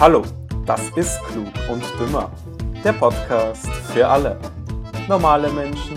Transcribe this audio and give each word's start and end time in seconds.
Hallo, 0.00 0.22
das 0.64 0.96
ist 0.96 1.20
Klug 1.24 1.48
und 1.68 1.82
Dümmer. 1.98 2.30
Der 2.84 2.92
Podcast 2.92 3.66
für 3.92 4.06
alle. 4.06 4.38
Normale 5.08 5.50
Menschen, 5.52 5.96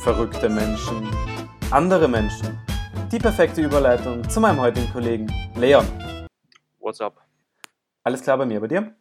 verrückte 0.00 0.48
Menschen, 0.48 1.08
andere 1.70 2.08
Menschen. 2.08 2.58
Die 3.12 3.20
perfekte 3.20 3.62
Überleitung 3.62 4.28
zu 4.28 4.40
meinem 4.40 4.58
heutigen 4.58 4.92
Kollegen 4.92 5.28
Leon. 5.54 5.86
What's 6.80 7.00
up? 7.00 7.24
Alles 8.02 8.20
klar 8.20 8.36
bei 8.36 8.46
mir, 8.46 8.60
bei 8.60 8.66
dir? 8.66 8.96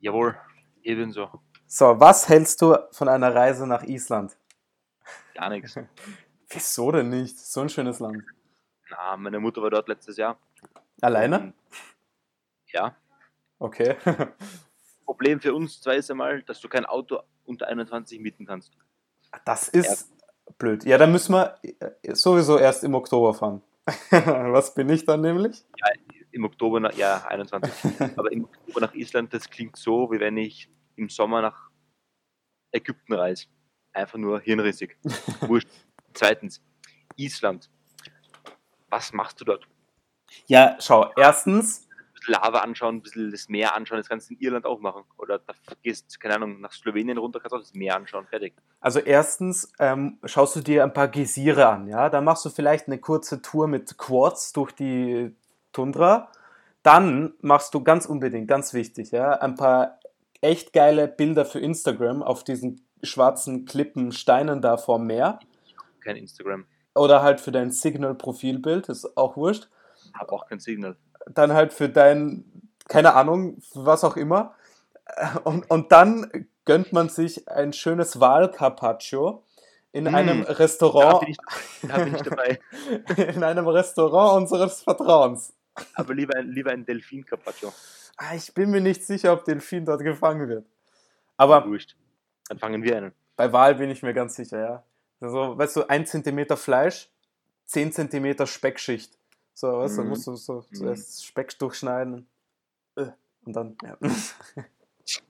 Jawohl, 0.00 0.38
ebenso. 0.82 1.28
So, 1.66 2.00
was 2.00 2.30
hältst 2.30 2.62
du 2.62 2.78
von 2.92 3.10
einer 3.10 3.34
Reise 3.34 3.66
nach 3.66 3.82
Island? 3.82 4.38
Gar 5.34 5.50
nichts. 5.50 5.78
Wieso 6.48 6.92
denn 6.92 7.10
nicht? 7.10 7.38
So 7.38 7.60
ein 7.60 7.68
schönes 7.68 8.00
Land. 8.00 8.24
Na, 8.88 9.18
meine 9.18 9.38
Mutter 9.38 9.60
war 9.60 9.68
dort 9.68 9.86
letztes 9.86 10.16
Jahr. 10.16 10.38
Alleine? 11.02 11.40
Und, 11.40 11.54
ja. 12.72 12.96
Okay. 13.60 13.96
Problem 15.04 15.40
für 15.40 15.54
uns 15.54 15.80
zwei 15.80 15.96
ist 15.96 16.10
einmal, 16.10 16.42
dass 16.42 16.60
du 16.60 16.68
kein 16.68 16.86
Auto 16.86 17.20
unter 17.44 17.68
21 17.68 18.20
mieten 18.20 18.46
kannst. 18.46 18.72
Das 19.44 19.68
ist 19.68 20.08
blöd. 20.58 20.84
Ja, 20.84 20.98
dann 20.98 21.12
müssen 21.12 21.34
wir 21.34 21.58
äh, 21.62 22.14
sowieso 22.14 22.58
erst 22.58 22.82
im 22.84 22.94
Oktober 22.94 23.34
fahren. 23.34 23.62
Was 24.10 24.74
bin 24.74 24.88
ich 24.88 25.04
dann 25.04 25.20
nämlich? 25.20 25.64
Ja, 25.76 25.92
im 26.32 26.44
Oktober 26.44 26.80
nach, 26.80 26.94
ja, 26.94 27.24
21. 27.26 27.72
Aber 28.16 28.32
im 28.32 28.44
Oktober 28.44 28.80
nach 28.80 28.94
Island, 28.94 29.34
das 29.34 29.48
klingt 29.50 29.76
so, 29.76 30.10
wie 30.10 30.20
wenn 30.20 30.36
ich 30.36 30.70
im 30.96 31.08
Sommer 31.08 31.42
nach 31.42 31.70
Ägypten 32.72 33.12
reise. 33.12 33.46
Einfach 33.92 34.18
nur 34.18 34.40
hirnrissig. 34.40 34.96
Wurscht. 35.40 35.68
Zweitens, 36.14 36.62
Island. 37.16 37.68
Was 38.88 39.12
machst 39.12 39.40
du 39.40 39.44
dort? 39.44 39.66
Ja, 40.46 40.76
schau, 40.80 41.12
erstens, 41.16 41.88
bisschen 42.20 42.34
Lava 42.34 42.60
anschauen, 42.60 42.96
ein 42.96 43.02
bisschen 43.02 43.30
das 43.30 43.48
Meer 43.48 43.74
anschauen, 43.74 43.98
das 43.98 44.08
kannst 44.08 44.30
du 44.30 44.34
in 44.34 44.40
Irland 44.40 44.66
auch 44.66 44.80
machen. 44.80 45.02
Oder 45.18 45.40
da 45.40 45.54
gehst, 45.82 46.20
keine 46.20 46.36
Ahnung, 46.36 46.60
nach 46.60 46.72
Slowenien 46.72 47.18
runter, 47.18 47.40
kannst 47.40 47.54
auch 47.54 47.60
das 47.60 47.74
Meer 47.74 47.96
anschauen, 47.96 48.26
fertig. 48.26 48.54
also 48.80 49.00
erstens 49.00 49.72
ähm, 49.78 50.18
schaust 50.24 50.56
du 50.56 50.60
dir 50.60 50.84
ein 50.84 50.92
paar 50.92 51.08
Geysire 51.08 51.68
an, 51.68 51.88
ja. 51.88 52.08
Dann 52.08 52.24
machst 52.24 52.44
du 52.44 52.50
vielleicht 52.50 52.86
eine 52.86 52.98
kurze 52.98 53.42
Tour 53.42 53.66
mit 53.66 53.98
Quads 53.98 54.52
durch 54.52 54.72
die 54.72 55.34
Tundra. 55.72 56.30
Dann 56.82 57.34
machst 57.40 57.74
du 57.74 57.82
ganz 57.82 58.06
unbedingt, 58.06 58.48
ganz 58.48 58.72
wichtig, 58.72 59.10
ja, 59.10 59.32
ein 59.32 59.54
paar 59.54 59.98
echt 60.40 60.72
geile 60.72 61.08
Bilder 61.08 61.44
für 61.44 61.60
Instagram 61.60 62.22
auf 62.22 62.44
diesen 62.44 62.86
schwarzen 63.02 63.64
Klippen, 63.66 64.12
Steinen 64.12 64.60
da 64.60 64.76
vorm 64.76 65.06
Meer. 65.06 65.40
Kein 66.00 66.16
Instagram. 66.16 66.64
Oder 66.94 67.22
halt 67.22 67.40
für 67.40 67.52
dein 67.52 67.70
Signal-Profilbild, 67.70 68.88
ist 68.88 69.16
auch 69.16 69.36
wurscht. 69.36 69.68
Hab 70.14 70.32
auch 70.32 70.46
kein 70.46 70.58
Signal. 70.58 70.96
Dann 71.34 71.52
halt 71.52 71.72
für 71.72 71.88
dein, 71.88 72.44
keine 72.88 73.14
Ahnung, 73.14 73.58
was 73.74 74.04
auch 74.04 74.16
immer. 74.16 74.54
Und, 75.44 75.70
und 75.70 75.92
dann 75.92 76.46
gönnt 76.64 76.92
man 76.92 77.08
sich 77.08 77.48
ein 77.48 77.72
schönes 77.72 78.20
Wahl-Carpaccio 78.20 79.44
in 79.92 80.04
Mm. 80.04 80.14
einem 80.14 80.44
Da 80.44 80.52
Restaurant, 80.52 81.20
bin, 81.20 81.30
ich, 81.30 81.38
da 81.88 81.98
bin 81.98 82.14
ich 82.14 82.22
dabei. 82.22 82.60
in 83.16 83.42
einem 83.42 83.66
Restaurant 83.66 84.42
unseres 84.42 84.82
Vertrauens. 84.82 85.52
Aber 85.94 86.14
lieber 86.14 86.36
ein, 86.36 86.48
lieber 86.48 86.70
ein 86.70 86.84
Delfin 86.84 87.24
Carpaccio. 87.26 87.72
Ah, 88.16 88.34
Ich 88.36 88.52
bin 88.54 88.70
mir 88.70 88.80
nicht 88.80 89.04
sicher, 89.04 89.32
ob 89.32 89.44
Delfin 89.44 89.84
dort 89.84 90.02
gefangen 90.02 90.48
wird. 90.48 90.66
Aber 91.36 91.66
Wurscht. 91.66 91.96
Dann 92.48 92.58
fangen 92.58 92.82
wir 92.82 92.96
einen. 92.96 93.12
bei 93.36 93.52
Wal 93.52 93.76
bin 93.76 93.90
ich 93.90 94.02
mir 94.02 94.12
ganz 94.14 94.34
sicher, 94.36 94.60
ja. 94.60 94.82
Also, 95.20 95.56
weißt 95.58 95.76
du, 95.76 95.88
ein 95.88 96.06
Zentimeter 96.06 96.56
Fleisch, 96.56 97.08
10 97.66 97.92
Zentimeter 97.92 98.46
Speckschicht. 98.46 99.16
So, 99.54 99.68
weißt 99.78 99.98
du, 99.98 100.02
Mhm. 100.02 100.08
musst 100.08 100.26
du 100.26 100.34
so 100.36 100.64
Mhm. 100.70 100.74
zuerst 100.74 101.26
Speck 101.26 101.58
durchschneiden. 101.58 102.28
Äh, 102.96 103.06
Und 103.44 103.54
dann, 103.56 103.76
ja. 103.82 103.96
Ja, 104.00 104.10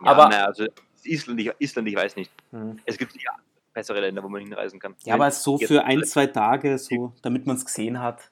Aber- 0.00 0.28
naja, 0.28 0.44
also 0.46 0.66
Island 1.04 1.40
ich, 1.40 1.52
Island, 1.58 1.88
ich 1.88 1.96
weiß 1.96 2.16
nicht. 2.16 2.32
Mhm. 2.52 2.80
Es 2.84 2.98
gibt 2.98 3.14
ja 3.22 3.30
bessere 3.72 4.00
Länder, 4.00 4.22
wo 4.22 4.28
man 4.28 4.42
hinreisen 4.42 4.80
kann. 4.80 4.94
Ja, 5.04 5.14
aber 5.14 5.30
so 5.30 5.58
für 5.58 5.84
ein, 5.84 6.02
zwei 6.04 6.26
Tage, 6.26 6.78
so, 6.78 7.12
damit 7.22 7.46
man 7.46 7.56
es 7.56 7.64
gesehen 7.64 8.00
hat. 8.00 8.30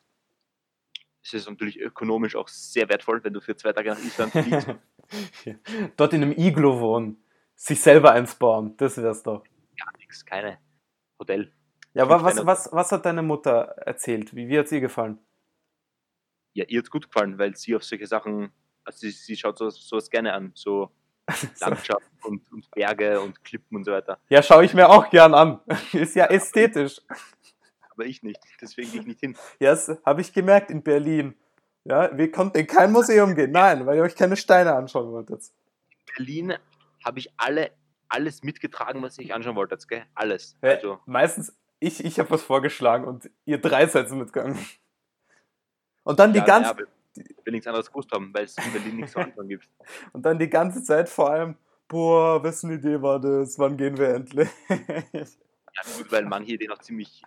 Es 1.22 1.32
ist 1.34 1.48
natürlich 1.48 1.78
ökonomisch 1.80 2.36
auch 2.36 2.48
sehr 2.48 2.88
wertvoll, 2.88 3.22
wenn 3.24 3.32
du 3.32 3.40
für 3.40 3.56
zwei 3.56 3.72
Tage 3.72 3.90
nach 3.90 3.98
Island 3.98 4.32
fliegst. 4.32 4.68
Dort 5.96 6.12
in 6.12 6.22
einem 6.22 6.32
Iglo 6.32 6.80
wohnen, 6.80 7.22
sich 7.54 7.80
selber 7.80 8.12
eins 8.12 8.34
bauen, 8.34 8.76
das 8.76 8.96
wär's 8.98 9.22
doch. 9.22 9.44
Gar 9.78 9.96
nichts, 9.98 10.24
keine 10.24 10.58
Hotel. 11.18 11.52
Ja, 11.94 12.02
aber 12.02 12.22
was, 12.22 12.44
was, 12.44 12.68
was 12.72 12.92
hat 12.92 13.06
deine 13.06 13.22
Mutter 13.22 13.74
erzählt? 13.86 14.34
Wie, 14.34 14.48
wie 14.48 14.58
hat 14.58 14.68
sie 14.68 14.80
gefallen? 14.80 15.18
Ja, 16.52 16.64
ihr 16.66 16.80
hat 16.80 16.90
gut 16.90 17.06
gefallen, 17.06 17.38
weil 17.38 17.56
sie 17.56 17.74
auf 17.74 17.84
solche 17.84 18.06
Sachen, 18.06 18.52
also 18.84 18.98
sie, 18.98 19.10
sie 19.10 19.36
schaut 19.36 19.58
so, 19.58 19.70
sowas 19.70 20.10
gerne 20.10 20.32
an, 20.32 20.50
so 20.54 20.90
Landschaft 21.60 22.10
und, 22.24 22.50
und 22.52 22.70
Berge 22.72 23.20
und 23.20 23.42
Klippen 23.44 23.76
und 23.76 23.84
so 23.84 23.92
weiter. 23.92 24.18
Ja, 24.28 24.42
schaue 24.42 24.64
ich 24.64 24.74
mir 24.74 24.88
auch 24.88 25.08
gern 25.08 25.34
an. 25.34 25.60
Ist 25.92 26.16
ja 26.16 26.26
ästhetisch. 26.26 27.00
Aber 27.90 28.06
ich 28.06 28.24
nicht, 28.24 28.40
deswegen 28.60 28.90
gehe 28.90 29.00
ich 29.00 29.06
nicht 29.06 29.20
hin. 29.20 29.36
Ja, 29.60 29.70
das 29.70 29.96
habe 30.04 30.20
ich 30.20 30.32
gemerkt 30.32 30.70
in 30.70 30.82
Berlin. 30.82 31.36
Ja, 31.84 32.16
wir 32.16 32.30
konnten 32.32 32.58
in 32.58 32.66
kein 32.66 32.90
Museum 32.90 33.36
gehen. 33.36 33.52
Nein, 33.52 33.86
weil 33.86 33.98
ihr 33.98 34.02
euch 34.02 34.16
keine 34.16 34.36
Steine 34.36 34.74
anschauen 34.74 35.12
wolltet. 35.12 35.44
Berlin 36.16 36.54
habe 37.04 37.18
ich 37.20 37.30
alle, 37.36 37.70
alles 38.08 38.42
mitgetragen, 38.42 39.00
was 39.02 39.18
ich 39.18 39.32
anschauen 39.32 39.54
wollte, 39.54 39.76
gell? 39.86 40.04
Alles. 40.14 40.56
Also, 40.60 40.98
Meistens, 41.06 41.56
ich, 41.84 42.04
ich 42.04 42.18
habe 42.18 42.30
was 42.30 42.42
vorgeschlagen 42.42 43.04
und 43.04 43.30
ihr 43.44 43.58
drei 43.58 43.86
seid 43.86 44.08
so 44.08 44.16
mitgegangen. 44.16 44.58
Und 46.02 46.18
dann 46.18 46.32
die 46.32 46.38
ja, 46.38 46.44
ganze, 46.44 46.70
ja, 46.70 46.86
ich 47.16 47.46
will 47.46 47.52
nichts 47.52 47.66
anderes 47.66 47.88
gewusst 47.88 48.10
haben, 48.12 48.32
weil 48.32 48.44
es 48.44 48.56
in 48.58 48.72
Berlin 48.72 48.96
nichts 48.96 49.12
zu 49.12 49.18
anschauen 49.18 49.48
gibt. 49.48 49.68
und 50.12 50.24
dann 50.24 50.38
die 50.38 50.48
ganze 50.48 50.82
Zeit 50.82 51.08
vor 51.08 51.30
allem, 51.30 51.56
boah, 51.88 52.42
wessen 52.42 52.70
Idee 52.72 53.00
war 53.00 53.20
das? 53.20 53.58
Wann 53.58 53.76
gehen 53.76 53.96
wir 53.98 54.08
endlich? 54.08 54.48
Ja, 54.68 55.82
gut, 55.98 56.12
weil 56.12 56.24
manche 56.24 56.52
Ideen 56.52 56.70
auch 56.70 56.78
ziemlich 56.78 57.22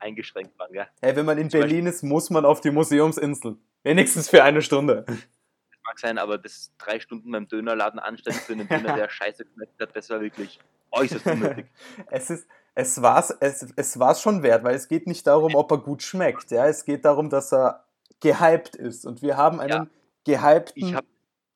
eingeschränkt 0.00 0.58
waren, 0.58 0.72
gell? 0.72 0.86
Hey, 1.00 1.14
wenn 1.16 1.24
man 1.24 1.38
in 1.38 1.48
Zum 1.48 1.60
Berlin 1.60 1.86
ist, 1.86 2.02
muss 2.02 2.28
man 2.28 2.44
auf 2.44 2.60
die 2.60 2.70
Museumsinsel. 2.70 3.56
Wenigstens 3.84 4.28
für 4.28 4.42
eine 4.42 4.62
Stunde. 4.62 5.04
Das 5.06 5.78
mag 5.84 5.98
sein, 5.98 6.18
aber 6.18 6.38
das 6.38 6.72
drei 6.78 7.00
Stunden 7.00 7.30
beim 7.30 7.48
Dönerladen 7.48 8.00
anstellen 8.00 8.36
für 8.36 8.52
einen 8.52 8.68
Döner, 8.68 8.94
der 8.96 9.08
scheiße 9.08 9.44
geschmeckt 9.44 9.80
hat, 9.80 9.94
das 9.94 10.10
war 10.10 10.20
wirklich 10.20 10.58
äußerst 10.90 11.26
unnötig. 11.26 11.66
Es 12.10 12.30
ist, 12.30 12.46
es 12.74 13.02
war's, 13.02 13.30
es, 13.40 13.72
es 13.76 13.98
war's 13.98 14.22
schon 14.22 14.42
wert, 14.42 14.64
weil 14.64 14.74
es 14.74 14.88
geht 14.88 15.06
nicht 15.06 15.26
darum, 15.26 15.54
ob 15.54 15.70
er 15.70 15.78
gut 15.78 16.02
schmeckt. 16.02 16.50
Ja, 16.50 16.66
es 16.66 16.84
geht 16.84 17.04
darum, 17.04 17.28
dass 17.30 17.52
er 17.52 17.84
gehypt 18.20 18.76
ist. 18.76 19.04
Und 19.06 19.20
wir 19.22 19.36
haben 19.36 19.60
einen 19.60 19.90
gehypten 20.24 20.72
Ich 20.88 20.94
habe 20.94 21.06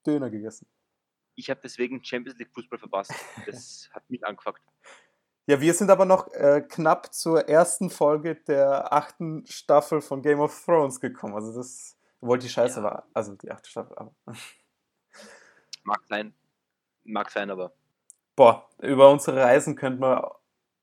Döner 0.06 0.31
gegessen. 0.31 0.66
ich 1.34 1.49
hab 1.50 1.60
deswegen 1.62 2.03
Champions 2.05 2.38
League 2.38 2.53
Fußball 2.53 2.78
verpasst. 2.78 3.12
Das 3.47 3.88
hat 3.94 4.09
mich 4.10 4.25
angefuckt. 4.26 4.62
Ja, 5.49 5.60
wir 5.60 5.72
sind 5.75 5.91
aber 5.91 6.05
noch 6.05 6.32
äh, 6.32 6.60
knapp 6.60 7.15
zur 7.15 7.49
ersten 7.49 7.88
Folge 7.88 8.34
der 8.34 8.93
achten 8.93 9.47
Staffel 9.47 10.00
von 10.00 10.21
Game 10.22 10.41
of 10.41 10.65
Thrones 10.65 11.00
gekommen. 11.00 11.34
Also 11.34 11.55
das, 11.55 11.97
obwohl 12.21 12.38
die 12.38 12.49
Scheiße 12.49 12.81
Ja. 12.81 12.84
war. 12.84 13.06
Also 13.15 13.34
die 13.37 13.50
achte 13.50 13.71
Staffel. 13.71 13.97
Aber. 13.97 14.12
Mag 15.84 16.00
sein, 16.09 16.34
mag 17.05 17.31
sein, 17.31 17.50
aber 17.50 17.72
Boah, 18.34 18.69
über 18.82 19.09
unsere 19.10 19.41
Reisen 19.41 19.76
könnte 19.76 20.00
man 20.00 20.25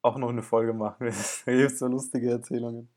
auch 0.03 0.17
noch 0.17 0.29
eine 0.29 0.43
Folge 0.43 0.73
machen. 0.73 1.07
Es 1.07 1.43
gibt 1.45 1.77
so 1.77 1.87
lustige 1.87 2.29
Erzählungen. 2.31 2.87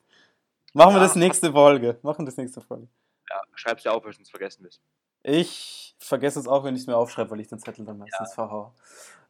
Machen 0.74 0.90
wir 0.94 0.98
Ja. 1.00 1.04
das 1.04 1.16
nächste 1.16 1.50
Folge. 1.52 1.98
Machen 2.02 2.18
wir 2.20 2.26
das 2.26 2.36
nächste 2.36 2.60
Folge. 2.60 2.88
ja, 3.30 3.40
schreib's 3.54 3.82
dir 3.82 3.92
auf, 3.92 4.04
weil 4.04 4.12
du 4.12 4.22
es 4.22 4.30
vergessen 4.30 4.64
wirst. 4.64 4.82
Ich 5.22 5.94
vergesse 5.98 6.38
es 6.38 6.46
auch, 6.46 6.62
wenn 6.64 6.74
ich 6.76 6.82
es 6.82 6.86
mir 6.86 6.96
aufschreibe, 6.96 7.30
weil 7.30 7.40
ich 7.40 7.48
den 7.48 7.58
Zettel 7.58 7.84
dann 7.84 7.98
meistens 7.98 8.34
verhaue. 8.34 8.72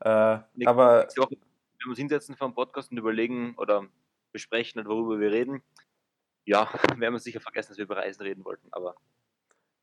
Äh, 0.00 0.38
Nächste- 0.54 0.68
aber 0.70 1.00
Nächste 1.02 1.22
Woche, 1.22 1.30
wenn 1.30 1.38
wir 1.84 1.88
uns 1.90 1.98
hinsetzen 1.98 2.36
vor 2.36 2.48
dem 2.48 2.54
Podcast 2.54 2.90
und 2.90 2.98
überlegen 2.98 3.54
oder 3.56 3.86
besprechen, 4.32 4.84
worüber 4.86 5.18
wir 5.20 5.30
reden, 5.30 5.62
ja, 6.44 6.68
werden 7.00 7.14
wir 7.14 7.18
sicher 7.20 7.40
vergessen, 7.40 7.70
dass 7.70 7.78
wir 7.78 7.84
über 7.84 7.96
Reisen 7.96 8.22
reden 8.22 8.44
wollten. 8.44 8.68
Aber 8.72 8.94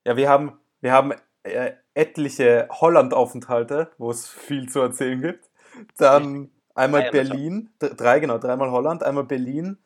ja, 0.06 0.16
wir 0.18 0.30
haben, 0.30 0.60
wir 0.82 0.92
haben 0.92 1.14
äh, 1.44 1.74
etliche 1.94 2.68
Holland-Aufenthalte, 2.72 3.92
wo 3.98 4.12
es 4.12 4.28
viel 4.30 4.70
zu 4.70 4.82
erzählen 4.82 5.22
gibt. 5.22 5.50
Dann 5.98 6.52
einmal 6.76 7.04
schon. 7.04 7.12
Berlin, 7.12 7.74
drei, 7.80 8.20
genau, 8.20 8.38
dreimal 8.38 8.72
Holland, 8.72 9.04
einmal 9.04 9.24
Berlin, 9.24 9.78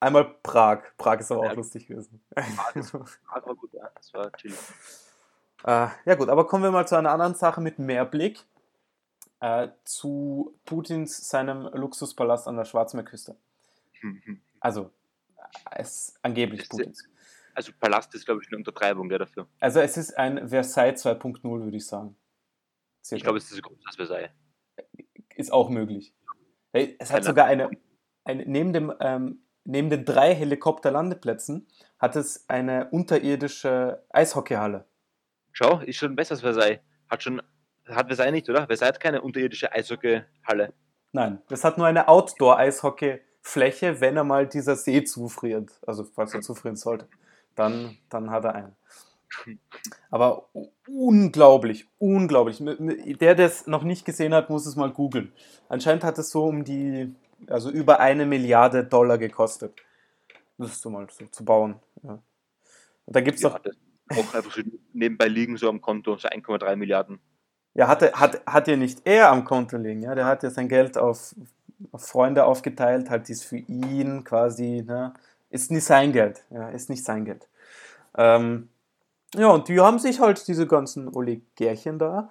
einmal 0.00 0.24
Prag. 0.42 0.82
Prag 0.96 1.20
ist 1.20 1.30
aber 1.32 1.40
auch 1.40 1.44
Ja. 1.46 1.52
lustig 1.52 1.86
gewesen. 1.86 2.24
Prag 2.34 2.76
ist- 2.76 2.92
Prag 3.26 3.46
war 3.46 3.54
gut, 3.54 3.72
ja, 3.72 3.88
das 3.94 4.12
war 4.14 4.30
chillig. 4.32 4.58
Äh, 5.64 5.88
ja 6.04 6.14
gut, 6.14 6.28
aber 6.28 6.46
kommen 6.46 6.62
wir 6.64 6.70
mal 6.70 6.86
zu 6.86 6.96
einer 6.96 7.10
anderen 7.10 7.34
Sache 7.34 7.60
mit 7.60 7.78
mehr 7.78 8.04
Blick. 8.04 8.44
Äh, 9.40 9.68
zu 9.84 10.58
Putins 10.64 11.28
seinem 11.28 11.68
Luxuspalast 11.74 12.48
an 12.48 12.56
der 12.56 12.64
Schwarzmeerküste. 12.64 13.36
Also, 14.60 14.90
äh, 15.70 15.80
es 15.82 16.14
angeblich 16.22 16.62
Ist- 16.62 16.70
Putins. 16.70 17.04
Also 17.56 17.70
Palast 17.78 18.12
ist, 18.14 18.24
glaube 18.24 18.40
ich, 18.42 18.48
eine 18.48 18.56
Untertreibung 18.56 19.08
gell, 19.08 19.18
dafür. 19.18 19.46
Also 19.60 19.78
es 19.80 19.96
ist 19.98 20.16
ein 20.18 20.48
Versailles 20.48 21.04
2.0, 21.04 21.40
würde 21.62 21.76
ich 21.76 21.86
sagen. 21.86 22.16
Circa. 23.04 23.16
Ich 23.18 23.22
glaube, 23.22 23.38
es 23.38 23.44
ist 23.44 23.54
so 23.56 23.62
groß 23.62 23.78
als 23.86 23.94
Versailles. 23.96 24.30
Ist 25.36 25.52
auch 25.52 25.68
möglich. 25.68 26.14
Es 26.72 27.12
hat 27.12 27.24
sogar 27.24 27.46
eine, 27.46 27.70
eine 28.24 28.44
neben, 28.46 28.72
dem, 28.72 28.92
ähm, 29.00 29.44
neben 29.64 29.90
den 29.90 30.04
drei 30.04 30.34
Helikopterlandeplätzen 30.34 31.66
hat 31.98 32.16
es 32.16 32.48
eine 32.48 32.90
unterirdische 32.90 34.04
Eishockeyhalle. 34.10 34.84
Schau, 35.52 35.78
ist 35.80 35.96
schon 35.96 36.16
besser 36.16 36.32
als 36.32 36.40
Versailles. 36.40 36.80
Hat 37.08 37.22
schon, 37.22 37.40
hat 37.86 38.06
Versailles 38.08 38.32
nicht, 38.32 38.48
oder? 38.50 38.66
Versailles 38.66 38.94
hat 38.94 39.00
keine 39.00 39.22
unterirdische 39.22 39.72
Eishockeyhalle. 39.72 40.72
Nein, 41.12 41.40
das 41.48 41.62
hat 41.62 41.78
nur 41.78 41.86
eine 41.86 42.08
Outdoor-Eishockey-Fläche, 42.08 44.00
wenn 44.00 44.16
er 44.16 44.24
mal 44.24 44.48
dieser 44.48 44.74
See 44.74 45.04
zufriert. 45.04 45.70
Also 45.86 46.02
falls 46.02 46.34
er 46.34 46.40
zufrieren 46.40 46.74
sollte, 46.74 47.08
dann, 47.54 47.96
dann 48.08 48.30
hat 48.30 48.44
er 48.44 48.54
eine. 48.56 48.76
Aber 50.10 50.48
unglaublich, 50.86 51.88
unglaublich. 51.98 52.62
Der, 52.62 53.34
der 53.34 53.46
es 53.46 53.66
noch 53.66 53.82
nicht 53.84 54.04
gesehen 54.04 54.34
hat, 54.34 54.50
muss 54.50 54.66
es 54.66 54.76
mal 54.76 54.90
googeln. 54.92 55.32
Anscheinend 55.68 56.04
hat 56.04 56.18
es 56.18 56.30
so 56.30 56.44
um 56.44 56.64
die, 56.64 57.14
also 57.48 57.70
über 57.70 58.00
eine 58.00 58.26
Milliarde 58.26 58.84
Dollar 58.84 59.18
gekostet. 59.18 59.74
Das 60.58 60.80
so 60.80 60.90
mal 60.90 61.08
so 61.10 61.26
zu 61.26 61.44
bauen. 61.44 61.76
Ja. 62.02 62.22
Und 63.06 63.16
da 63.16 63.20
gibt 63.20 63.36
es 63.36 63.42
Ja, 63.42 63.50
doch, 63.50 63.60
auch 64.16 64.34
einfach 64.34 64.52
so 64.52 64.62
nebenbei 64.92 65.26
liegen, 65.28 65.56
so 65.56 65.68
am 65.68 65.80
Konto, 65.80 66.16
so 66.16 66.28
1,3 66.28 66.76
Milliarden. 66.76 67.20
ja, 67.74 67.88
hatte, 67.88 68.12
hat, 68.12 68.42
hat 68.46 68.68
ja 68.68 68.76
nicht 68.76 69.00
er 69.04 69.30
am 69.30 69.44
Konto 69.44 69.76
liegen, 69.76 70.02
ja. 70.02 70.14
Der 70.14 70.26
hat 70.26 70.42
ja 70.42 70.50
sein 70.50 70.68
Geld 70.68 70.96
auf, 70.98 71.34
auf 71.92 72.06
Freunde 72.06 72.44
aufgeteilt, 72.44 73.10
halt 73.10 73.28
dies 73.28 73.44
für 73.44 73.58
ihn 73.58 74.24
quasi, 74.24 74.82
ne. 74.86 75.14
Ist 75.50 75.70
nicht 75.70 75.84
sein 75.84 76.12
Geld, 76.12 76.44
ja, 76.50 76.68
ist 76.70 76.90
nicht 76.90 77.04
sein 77.04 77.24
Geld. 77.24 77.48
Ähm, 78.16 78.68
ja, 79.34 79.48
und 79.48 79.68
die 79.68 79.80
haben 79.80 79.98
sich 79.98 80.20
halt, 80.20 80.46
diese 80.48 80.66
ganzen 80.66 81.14
Oligarchen 81.14 81.98
da, 81.98 82.30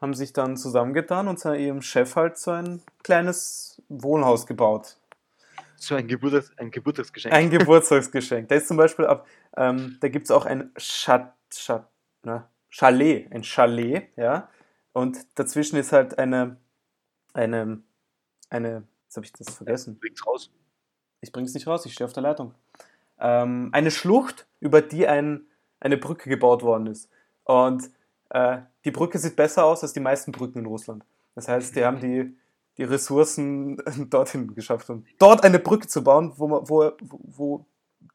haben 0.00 0.14
sich 0.14 0.32
dann 0.32 0.56
zusammengetan 0.56 1.28
und 1.28 1.38
zu 1.38 1.54
ihrem 1.54 1.82
Chef 1.82 2.16
halt 2.16 2.38
so 2.38 2.50
ein 2.52 2.82
kleines 3.02 3.82
Wohnhaus 3.88 4.46
gebaut. 4.46 4.96
So 5.76 5.94
ein, 5.94 6.06
Geburtstags 6.06 6.52
ein 6.58 6.70
Geburtstagsgeschenk. 6.70 7.34
Ein 7.34 7.50
Geburtstagsgeschenk. 7.50 8.48
Da 8.48 8.54
ist 8.54 8.68
zum 8.68 8.76
Beispiel 8.76 9.06
ab, 9.06 9.26
ähm, 9.56 9.96
da 10.00 10.08
gibt 10.08 10.26
es 10.26 10.30
auch 10.30 10.44
ein 10.44 10.72
Chat, 10.76 11.32
Chat, 11.50 11.84
ne? 12.22 12.46
Chalet, 12.68 13.32
ein 13.32 13.42
Chalet, 13.42 14.08
ja. 14.16 14.48
Und 14.92 15.18
dazwischen 15.36 15.76
ist 15.76 15.92
halt 15.92 16.18
eine, 16.18 16.56
eine, 17.32 17.82
eine, 18.50 18.84
jetzt 19.04 19.16
habe 19.16 19.26
ich 19.26 19.32
das 19.32 19.54
vergessen. 19.54 19.98
Bringt's 19.98 20.26
raus. 20.26 20.50
Ich 21.20 21.32
bring's 21.32 21.54
nicht 21.54 21.66
raus, 21.66 21.86
ich 21.86 21.94
stehe 21.94 22.06
auf 22.06 22.12
der 22.12 22.22
Leitung. 22.22 22.54
Ähm, 23.18 23.70
eine 23.72 23.90
Schlucht, 23.90 24.46
über 24.60 24.82
die 24.82 25.06
ein, 25.06 25.46
eine 25.80 25.96
Brücke 25.96 26.28
gebaut 26.28 26.62
worden 26.62 26.86
ist. 26.86 27.10
Und 27.44 27.90
äh, 28.30 28.58
die 28.84 28.90
Brücke 28.90 29.18
sieht 29.18 29.36
besser 29.36 29.64
aus 29.64 29.82
als 29.82 29.92
die 29.92 30.00
meisten 30.00 30.32
Brücken 30.32 30.60
in 30.60 30.66
Russland. 30.66 31.04
Das 31.34 31.48
heißt, 31.48 31.74
die 31.74 31.84
haben 31.84 32.00
die, 32.00 32.36
die 32.76 32.84
Ressourcen 32.84 33.78
dorthin 34.10 34.54
geschafft. 34.54 34.90
Und 34.90 35.06
dort 35.18 35.42
eine 35.42 35.58
Brücke 35.58 35.88
zu 35.88 36.04
bauen, 36.04 36.32
wo, 36.36 36.48
man, 36.48 36.68
wo, 36.68 36.92
wo 37.00 37.66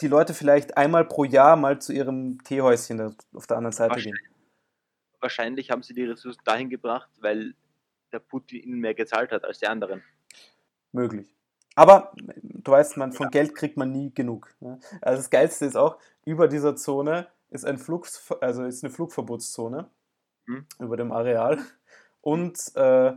die 0.01 0.07
Leute 0.07 0.33
vielleicht 0.33 0.77
einmal 0.77 1.05
pro 1.05 1.23
Jahr 1.23 1.55
mal 1.55 1.79
zu 1.79 1.93
ihrem 1.93 2.43
Teehäuschen 2.43 3.15
auf 3.33 3.47
der 3.47 3.57
anderen 3.57 3.73
Seite 3.73 3.99
gehen. 3.99 4.17
Wahrscheinlich 5.19 5.71
haben 5.71 5.83
sie 5.83 5.93
die 5.93 6.03
Ressourcen 6.03 6.41
dahin 6.45 6.69
gebracht, 6.69 7.09
weil 7.19 7.55
der 8.11 8.19
Putin 8.19 8.61
ihnen 8.61 8.79
mehr 8.79 8.93
gezahlt 8.93 9.31
hat 9.31 9.43
als 9.43 9.59
die 9.59 9.67
anderen. 9.67 10.03
Möglich. 10.91 11.35
Aber 11.75 12.13
du 12.15 12.71
weißt, 12.71 12.95
man, 12.97 13.11
von 13.11 13.29
Geld 13.29 13.53
kriegt 13.53 13.75
man 13.75 13.91
nie 13.91 14.13
genug. 14.13 14.55
Ne? 14.61 14.79
Also 15.01 15.17
das 15.17 15.29
Geilste 15.29 15.65
ist 15.65 15.75
auch, 15.75 15.97
über 16.23 16.47
dieser 16.47 16.75
Zone 16.75 17.27
ist 17.55 17.65
ein 17.65 17.77
Flug, 17.77 18.07
also 18.41 18.63
ist 18.63 18.83
eine 18.83 18.93
Flugverbotszone 18.93 19.89
Hm. 20.47 20.65
über 20.79 20.97
dem 20.97 21.11
Areal. 21.11 21.59
Und 22.21 22.75
äh, 22.75 23.13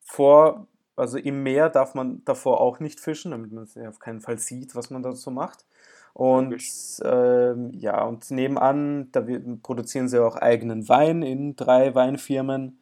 vor, 0.00 0.66
also 0.96 1.18
im 1.18 1.42
Meer 1.42 1.70
darf 1.70 1.94
man 1.94 2.24
davor 2.24 2.60
auch 2.60 2.80
nicht 2.80 3.00
fischen, 3.00 3.30
damit 3.30 3.52
man 3.52 3.64
es 3.64 3.76
auf 3.76 3.98
keinen 3.98 4.20
Fall 4.20 4.38
sieht, 4.38 4.74
was 4.74 4.90
man 4.90 5.02
da 5.02 5.12
so 5.12 5.30
macht. 5.30 5.66
Und 6.12 6.62
ähm, 7.04 7.70
ja, 7.74 8.02
und 8.04 8.30
nebenan, 8.30 9.10
da 9.12 9.24
produzieren 9.62 10.08
sie 10.08 10.22
auch 10.22 10.36
eigenen 10.36 10.88
Wein 10.88 11.22
in 11.22 11.56
drei 11.56 11.94
Weinfirmen. 11.94 12.80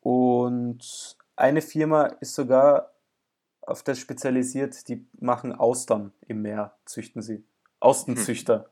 Und 0.00 1.16
eine 1.36 1.60
Firma 1.60 2.06
ist 2.20 2.34
sogar 2.34 2.92
auf 3.62 3.82
das 3.82 3.98
spezialisiert, 3.98 4.88
die 4.88 5.06
machen 5.18 5.52
Austern 5.52 6.12
im 6.26 6.42
Meer, 6.42 6.74
züchten 6.84 7.22
sie. 7.22 7.44
Austernzüchter. 7.80 8.70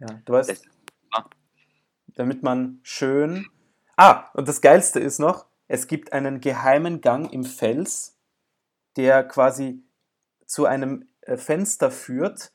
Ja, 0.00 0.20
du 0.24 0.32
weißt, 0.32 0.66
ah, 1.12 1.24
damit 2.14 2.42
man 2.42 2.80
schön. 2.82 3.46
Ah, 3.96 4.30
und 4.32 4.48
das 4.48 4.62
Geilste 4.62 4.98
ist 4.98 5.18
noch, 5.18 5.46
es 5.68 5.86
gibt 5.86 6.12
einen 6.12 6.40
geheimen 6.40 7.02
Gang 7.02 7.30
im 7.32 7.44
Fels, 7.44 8.16
der 8.96 9.22
quasi 9.24 9.82
zu 10.46 10.64
einem 10.64 11.06
äh, 11.20 11.36
Fenster 11.36 11.90
führt, 11.90 12.50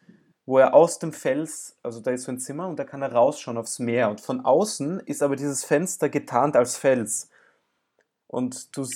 wo 0.47 0.57
er 0.57 0.73
aus 0.73 0.97
dem 0.99 1.13
Fels, 1.13 1.77
also 1.83 2.01
da 2.01 2.11
ist 2.11 2.23
so 2.23 2.31
ein 2.31 2.39
Zimmer 2.39 2.67
und 2.67 2.77
da 2.77 2.83
kann 2.83 3.03
er 3.03 3.13
rausschauen 3.13 3.57
aufs 3.57 3.77
Meer. 3.77 4.09
Und 4.09 4.21
von 4.21 4.43
außen 4.43 4.99
ist 5.01 5.21
aber 5.21 5.35
dieses 5.35 5.63
Fenster 5.63 6.09
getarnt 6.09 6.55
als 6.55 6.77
Fels. 6.77 7.29
Und 8.27 8.75
du, 8.75 8.87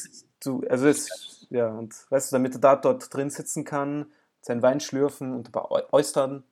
du 0.43 0.63
also 0.67 0.87
es, 0.87 1.47
ja, 1.51 1.67
und 1.69 1.95
weißt 2.09 2.31
du, 2.31 2.35
damit 2.35 2.55
er 2.55 2.61
da 2.61 2.75
dort 2.75 3.13
drin 3.13 3.29
sitzen 3.29 3.63
kann, 3.63 4.11
seinen 4.41 4.63
Wein 4.63 4.79
schlürfen 4.79 5.33
und 5.33 5.49
ein 5.49 5.51
paar 5.51 5.71
Oystern, 5.93 6.43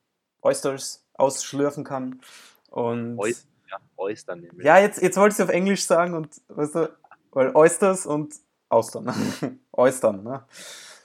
Oysters 0.41 1.06
ausschlürfen 1.17 1.83
kann. 1.83 2.21
Und 2.69 3.17
Oy- 3.19 3.35
ja, 3.69 3.77
Oystern 3.97 4.41
nämlich. 4.41 4.65
ja, 4.65 4.79
jetzt, 4.79 5.01
jetzt 5.01 5.17
wollte 5.17 5.33
ich 5.33 5.39
es 5.39 5.43
auf 5.45 5.49
Englisch 5.53 5.85
sagen 5.85 6.13
und 6.13 6.41
weißt 6.47 6.75
du, 6.75 6.97
weil 7.31 7.55
Oysters 7.55 8.05
und 8.05 8.33
Austern. 8.69 9.07
Oystern, 9.71 10.23
ne? 10.23 10.45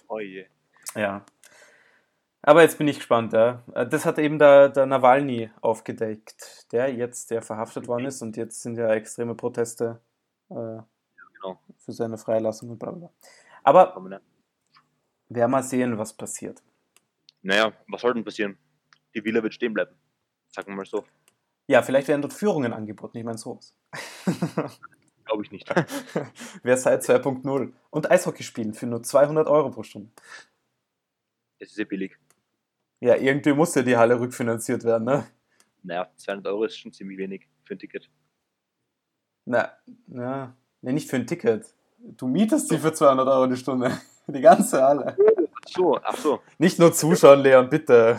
Oje. 0.08 0.46
Ja. 0.94 1.24
Aber 2.44 2.62
jetzt 2.62 2.76
bin 2.78 2.88
ich 2.88 2.96
gespannt, 2.96 3.32
ja. 3.32 3.62
Äh, 3.74 3.86
Das 3.86 4.04
hat 4.04 4.18
eben 4.18 4.38
der, 4.38 4.68
der 4.68 4.86
Nawalny 4.86 5.50
aufgedeckt, 5.60 6.66
der 6.72 6.92
jetzt, 6.92 7.30
der 7.30 7.40
verhaftet 7.42 7.86
worden 7.86 8.06
ist 8.06 8.20
und 8.22 8.36
jetzt 8.36 8.62
sind 8.62 8.76
ja 8.76 8.92
extreme 8.92 9.34
Proteste 9.34 10.00
äh, 10.50 10.54
Genau. 10.54 11.60
für 11.78 11.92
seine 11.92 12.18
Freilassung 12.18 12.70
und 12.70 12.78
bla 12.78 12.90
bla. 12.90 12.98
bla. 13.08 13.10
Aber 13.64 14.20
werden 15.28 15.50
mal 15.50 15.62
sehen, 15.62 15.96
was 15.98 16.12
passiert. 16.12 16.62
Naja, 17.42 17.72
was 17.88 18.00
soll 18.00 18.14
denn 18.14 18.24
passieren? 18.24 18.58
Die 19.14 19.24
Villa 19.24 19.42
wird 19.42 19.54
stehen 19.54 19.72
bleiben. 19.74 19.94
Sagen 20.54 20.68
wir 20.68 20.76
mal 20.76 20.86
so. 20.86 21.04
Ja, 21.66 21.82
vielleicht 21.82 22.08
werden 22.08 22.22
dort 22.22 22.34
Führungen 22.34 22.72
angeboten, 22.72 23.18
ich 23.18 23.24
meine 23.24 23.38
sowas. 23.38 23.74
Glaube 25.24 25.44
ich 25.44 25.50
nicht. 25.50 25.68
Versailles 26.62 27.08
2.0 27.08 27.72
und 27.90 28.10
Eishockey 28.10 28.42
spielen 28.42 28.74
für 28.74 28.86
nur 28.86 29.02
200 29.02 29.46
Euro 29.48 29.70
pro 29.70 29.82
Stunde. 29.82 30.10
Es 31.58 31.68
ist 31.68 31.76
sehr 31.76 31.84
billig. 31.84 32.16
Ja, 33.00 33.16
irgendwie 33.16 33.52
muss 33.52 33.74
ja 33.74 33.82
die 33.82 33.96
Halle 33.96 34.18
rückfinanziert 34.18 34.84
werden, 34.84 35.04
ne? 35.04 35.26
Naja, 35.82 36.10
200 36.16 36.46
Euro 36.48 36.64
ist 36.64 36.76
schon 36.76 36.92
ziemlich 36.92 37.18
wenig 37.18 37.48
für 37.64 37.74
ein 37.74 37.78
Ticket. 37.78 38.10
Na, 39.44 39.72
ja, 40.08 40.54
nee, 40.82 40.92
nicht 40.92 41.08
für 41.08 41.16
ein 41.16 41.26
Ticket. 41.26 41.66
Du 41.98 42.26
mietest 42.26 42.68
sie 42.68 42.78
für 42.78 42.92
200 42.92 43.26
Euro 43.26 43.46
die 43.46 43.56
Stunde. 43.56 43.98
Die 44.28 44.40
ganze 44.40 44.80
Halle. 44.80 45.16
Ach 45.52 45.68
so, 45.68 45.98
ach 46.00 46.16
so. 46.16 46.40
Nicht 46.58 46.78
nur 46.78 46.92
zuschauen, 46.92 47.40
Leon, 47.40 47.68
bitte. 47.68 48.16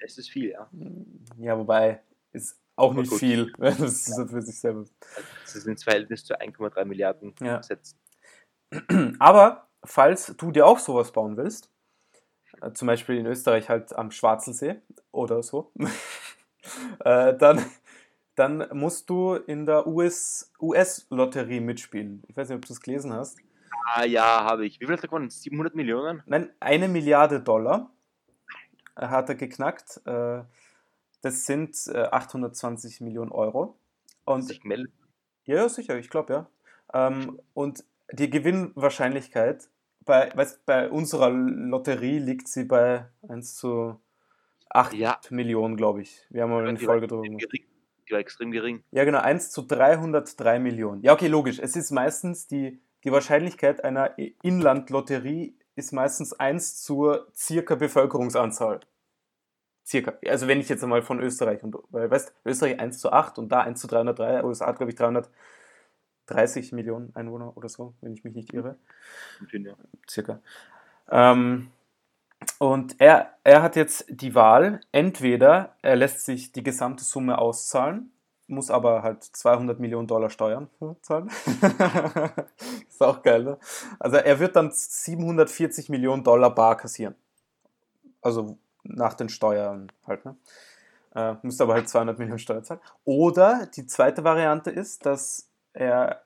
Es 0.00 0.18
ist 0.18 0.30
viel, 0.30 0.50
ja. 0.50 0.68
Ja, 1.38 1.58
wobei, 1.58 2.02
ist 2.32 2.58
auch 2.76 2.90
Aber 2.90 3.00
nicht 3.00 3.10
gut. 3.10 3.18
viel. 3.18 3.52
Das 3.58 3.80
ist 3.80 4.04
so 4.14 4.26
für 4.26 4.42
sich 4.42 4.60
selber. 4.60 4.84
Das 5.42 5.54
ist 5.54 5.66
ins 5.66 5.84
Verhältnis 5.84 6.24
zu 6.24 6.38
1,3 6.38 6.84
Milliarden 6.84 7.34
Ja. 7.40 7.58
gesetzt. 7.58 7.96
Aber, 9.18 9.68
falls 9.84 10.34
du 10.36 10.50
dir 10.50 10.66
auch 10.66 10.78
sowas 10.78 11.12
bauen 11.12 11.36
willst, 11.36 11.70
äh, 12.60 12.72
zum 12.72 12.86
Beispiel 12.86 13.16
in 13.16 13.26
Österreich 13.26 13.68
halt 13.68 13.94
am 13.94 14.10
Schwarzelsee 14.10 14.76
oder 15.12 15.42
so, 15.42 15.72
äh, 17.04 17.36
dann, 17.36 17.64
dann 18.34 18.68
musst 18.72 19.08
du 19.08 19.34
in 19.34 19.66
der 19.66 19.86
US 19.86 20.52
US-Lotterie 20.60 21.60
mitspielen. 21.60 22.22
Ich 22.28 22.36
weiß 22.36 22.48
nicht, 22.48 22.56
ob 22.56 22.64
du 22.66 22.72
es 22.72 22.80
gelesen 22.80 23.12
hast. 23.12 23.38
Ah 23.94 24.04
ja, 24.04 24.44
habe 24.44 24.66
ich. 24.66 24.80
Wie 24.80 24.86
viel 24.86 24.94
hat 24.96 25.02
er 25.04 25.08
gewonnen? 25.08 25.30
700 25.30 25.74
Millionen? 25.74 26.22
Nein, 26.26 26.50
eine 26.60 26.88
Milliarde 26.88 27.40
Dollar 27.40 27.90
hat 28.96 29.28
er 29.28 29.34
geknackt. 29.34 30.00
Äh, 30.06 30.42
Das 31.22 31.46
sind 31.46 31.76
äh, 31.88 32.04
820 32.10 33.00
Millionen 33.00 33.32
Euro. 33.32 33.76
Und 34.24 34.42
Sich 34.42 34.60
gemeldet. 34.60 34.92
ja, 35.44 35.56
ja, 35.56 35.68
sicher, 35.68 35.96
ich 35.98 36.10
glaube 36.10 36.32
ja. 36.32 36.46
Ähm, 36.92 37.40
und 37.54 37.84
die 38.12 38.30
Gewinnwahrscheinlichkeit 38.30 39.68
bei, 40.04 40.30
weißt, 40.34 40.64
bei 40.66 40.88
unserer 40.88 41.30
Lotterie 41.30 42.18
liegt 42.20 42.46
sie 42.48 42.64
bei 42.64 43.06
1 43.28 43.56
zu 43.56 43.98
8 44.70 44.94
Ja. 44.94 45.18
Millionen, 45.30 45.76
glaube 45.76 46.02
ich. 46.02 46.24
Wir 46.30 46.42
haben 46.42 46.50
mal 46.50 46.66
eine 46.66 46.78
Die 46.78 46.86
war 46.86 46.94
Folge 46.94 47.08
drüber 47.08 47.22
gemacht. 47.22 47.44
Die 48.08 48.12
war 48.12 48.20
extrem 48.20 48.52
gering. 48.52 48.84
Ja, 48.92 49.04
genau, 49.04 49.18
1 49.18 49.50
zu 49.50 49.62
303 49.62 50.60
Millionen. 50.60 51.02
Ja, 51.02 51.12
okay, 51.12 51.26
logisch. 51.26 51.58
Es 51.58 51.74
ist 51.74 51.90
meistens 51.90 52.46
die, 52.46 52.80
die 53.02 53.10
Wahrscheinlichkeit 53.10 53.82
einer 53.82 54.16
Inlandlotterie 54.42 55.56
ist 55.76 55.92
meistens 55.92 56.32
1 56.32 56.82
zur 56.82 57.28
circa 57.34 57.74
Bevölkerungsanzahl. 57.76 58.80
Circa. 59.84 60.14
Also 60.26 60.48
wenn 60.48 60.58
ich 60.58 60.68
jetzt 60.68 60.82
einmal 60.82 61.02
von 61.02 61.20
Österreich 61.20 61.62
und, 61.62 61.76
weil, 61.90 62.10
weißt, 62.10 62.34
Österreich 62.44 62.80
1 62.80 62.98
zu 62.98 63.12
8 63.12 63.38
und 63.38 63.50
da 63.50 63.60
1 63.60 63.80
zu 63.80 63.86
303, 63.86 64.42
USA 64.42 64.72
glaube 64.72 64.90
ich, 64.90 64.96
330 64.96 66.72
Millionen 66.72 67.14
Einwohner 67.14 67.56
oder 67.56 67.68
so, 67.68 67.94
wenn 68.00 68.14
ich 68.14 68.24
mich 68.24 68.34
nicht 68.34 68.52
irre 68.52 68.76
ja. 69.52 69.74
circa. 70.08 70.40
Ähm, 71.08 71.70
und 72.58 73.00
er, 73.00 73.34
er 73.44 73.62
hat 73.62 73.76
jetzt 73.76 74.06
die 74.08 74.34
Wahl, 74.34 74.80
entweder 74.92 75.76
er 75.82 75.96
lässt 75.96 76.24
sich 76.24 76.52
die 76.52 76.62
gesamte 76.62 77.04
Summe 77.04 77.38
auszahlen 77.38 78.10
muss 78.48 78.70
aber 78.70 79.02
halt 79.02 79.24
200 79.24 79.80
Millionen 79.80 80.06
Dollar 80.06 80.30
Steuern 80.30 80.68
zahlen. 81.02 81.30
ist 82.88 83.02
auch 83.02 83.22
geil, 83.22 83.42
ne? 83.42 83.58
Also 83.98 84.16
er 84.16 84.38
wird 84.38 84.56
dann 84.56 84.70
740 84.70 85.88
Millionen 85.88 86.22
Dollar 86.22 86.54
bar 86.54 86.76
kassieren. 86.76 87.14
Also 88.22 88.58
nach 88.82 89.14
den 89.14 89.28
Steuern 89.28 89.90
halt, 90.06 90.24
ne? 90.24 90.36
Äh, 91.14 91.34
müsste 91.42 91.64
aber 91.64 91.74
halt 91.74 91.88
200 91.88 92.18
Millionen 92.18 92.38
Steuern 92.38 92.62
zahlen. 92.62 92.80
Oder 93.04 93.66
die 93.74 93.86
zweite 93.86 94.22
Variante 94.22 94.70
ist, 94.70 95.06
dass 95.06 95.50
er 95.72 96.22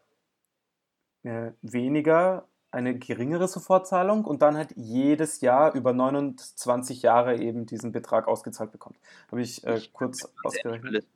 äh, 1.23 1.53
weniger 1.63 2.47
eine 2.73 2.97
geringere 2.99 3.49
Sofortzahlung 3.49 4.25
und 4.25 4.43
dann 4.43 4.57
halt 4.57 4.73
jedes 4.77 5.41
Jahr 5.41 5.75
über 5.75 5.93
29 5.93 7.03
Jahre 7.03 7.37
eben 7.37 7.67
diesen 7.67 7.93
Betrag 7.93 8.29
ausgezahlt 8.29 8.71
bekommt. 8.71 8.99
Habe 9.31 9.43
ich 9.43 9.65
äh, 9.67 9.81
kurz 9.93 10.29
ausgerechnet. 10.45 11.07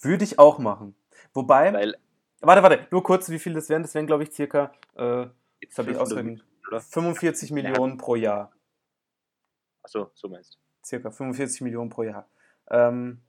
Würde 0.00 0.24
ich 0.24 0.38
auch 0.38 0.58
machen. 0.58 0.94
Wobei, 1.32 1.72
Weil, 1.72 1.96
warte, 2.40 2.62
warte, 2.62 2.86
nur 2.90 3.02
kurz, 3.02 3.28
wie 3.28 3.38
viel 3.38 3.54
das 3.54 3.68
wären? 3.68 3.82
Das 3.82 3.94
wären, 3.94 4.06
glaube 4.06 4.22
ich, 4.22 4.32
circa, 4.32 4.72
äh, 4.94 5.26
das 5.66 5.78
habe 5.78 5.90
ich 5.90 5.98
ausgerechnet, 5.98 6.44
45 6.70 7.50
Millionen 7.52 7.98
pro 7.98 8.14
Jahr. 8.14 8.52
Achso, 9.82 10.10
so 10.14 10.28
meinst 10.28 10.54
du. 10.54 10.58
Circa 10.84 11.10
45 11.10 11.60
Millionen 11.62 11.90
pro 11.90 12.02
Jahr. 12.02 12.28
Ähm, 12.70 13.20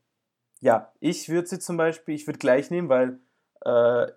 ja, 0.61 0.93
ich 0.99 1.27
würde 1.29 1.47
sie 1.47 1.59
zum 1.59 1.77
Beispiel, 1.77 2.15
ich 2.15 2.27
würde 2.27 2.39
gleich 2.39 2.71
nehmen, 2.71 2.89
weil 2.89 3.19
äh, 3.61 4.11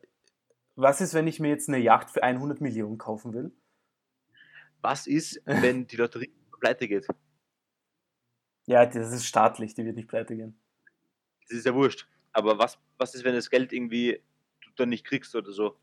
was 0.76 1.00
ist, 1.00 1.14
wenn 1.14 1.26
ich 1.26 1.40
mir 1.40 1.48
jetzt 1.48 1.68
eine 1.68 1.78
Yacht 1.78 2.10
für 2.10 2.22
100 2.22 2.60
Millionen 2.60 2.98
kaufen 2.98 3.32
will? 3.32 3.52
Was 4.80 5.06
ist, 5.06 5.40
wenn 5.46 5.86
die 5.86 5.96
Lotterie 5.96 6.32
pleite 6.60 6.86
geht? 6.86 7.06
Ja, 8.66 8.84
das 8.86 9.12
ist 9.12 9.26
staatlich, 9.26 9.74
die 9.74 9.84
wird 9.84 9.96
nicht 9.96 10.08
pleite 10.08 10.36
gehen. 10.36 10.58
Das 11.48 11.58
ist 11.58 11.66
ja 11.66 11.74
wurscht. 11.74 12.08
Aber 12.34 12.58
was, 12.58 12.78
was 12.98 13.14
ist, 13.14 13.24
wenn 13.24 13.34
das 13.34 13.48
Geld 13.48 13.72
irgendwie 13.72 14.20
du 14.62 14.70
dann 14.76 14.90
nicht 14.90 15.06
kriegst 15.06 15.34
oder 15.34 15.52
so? 15.52 15.76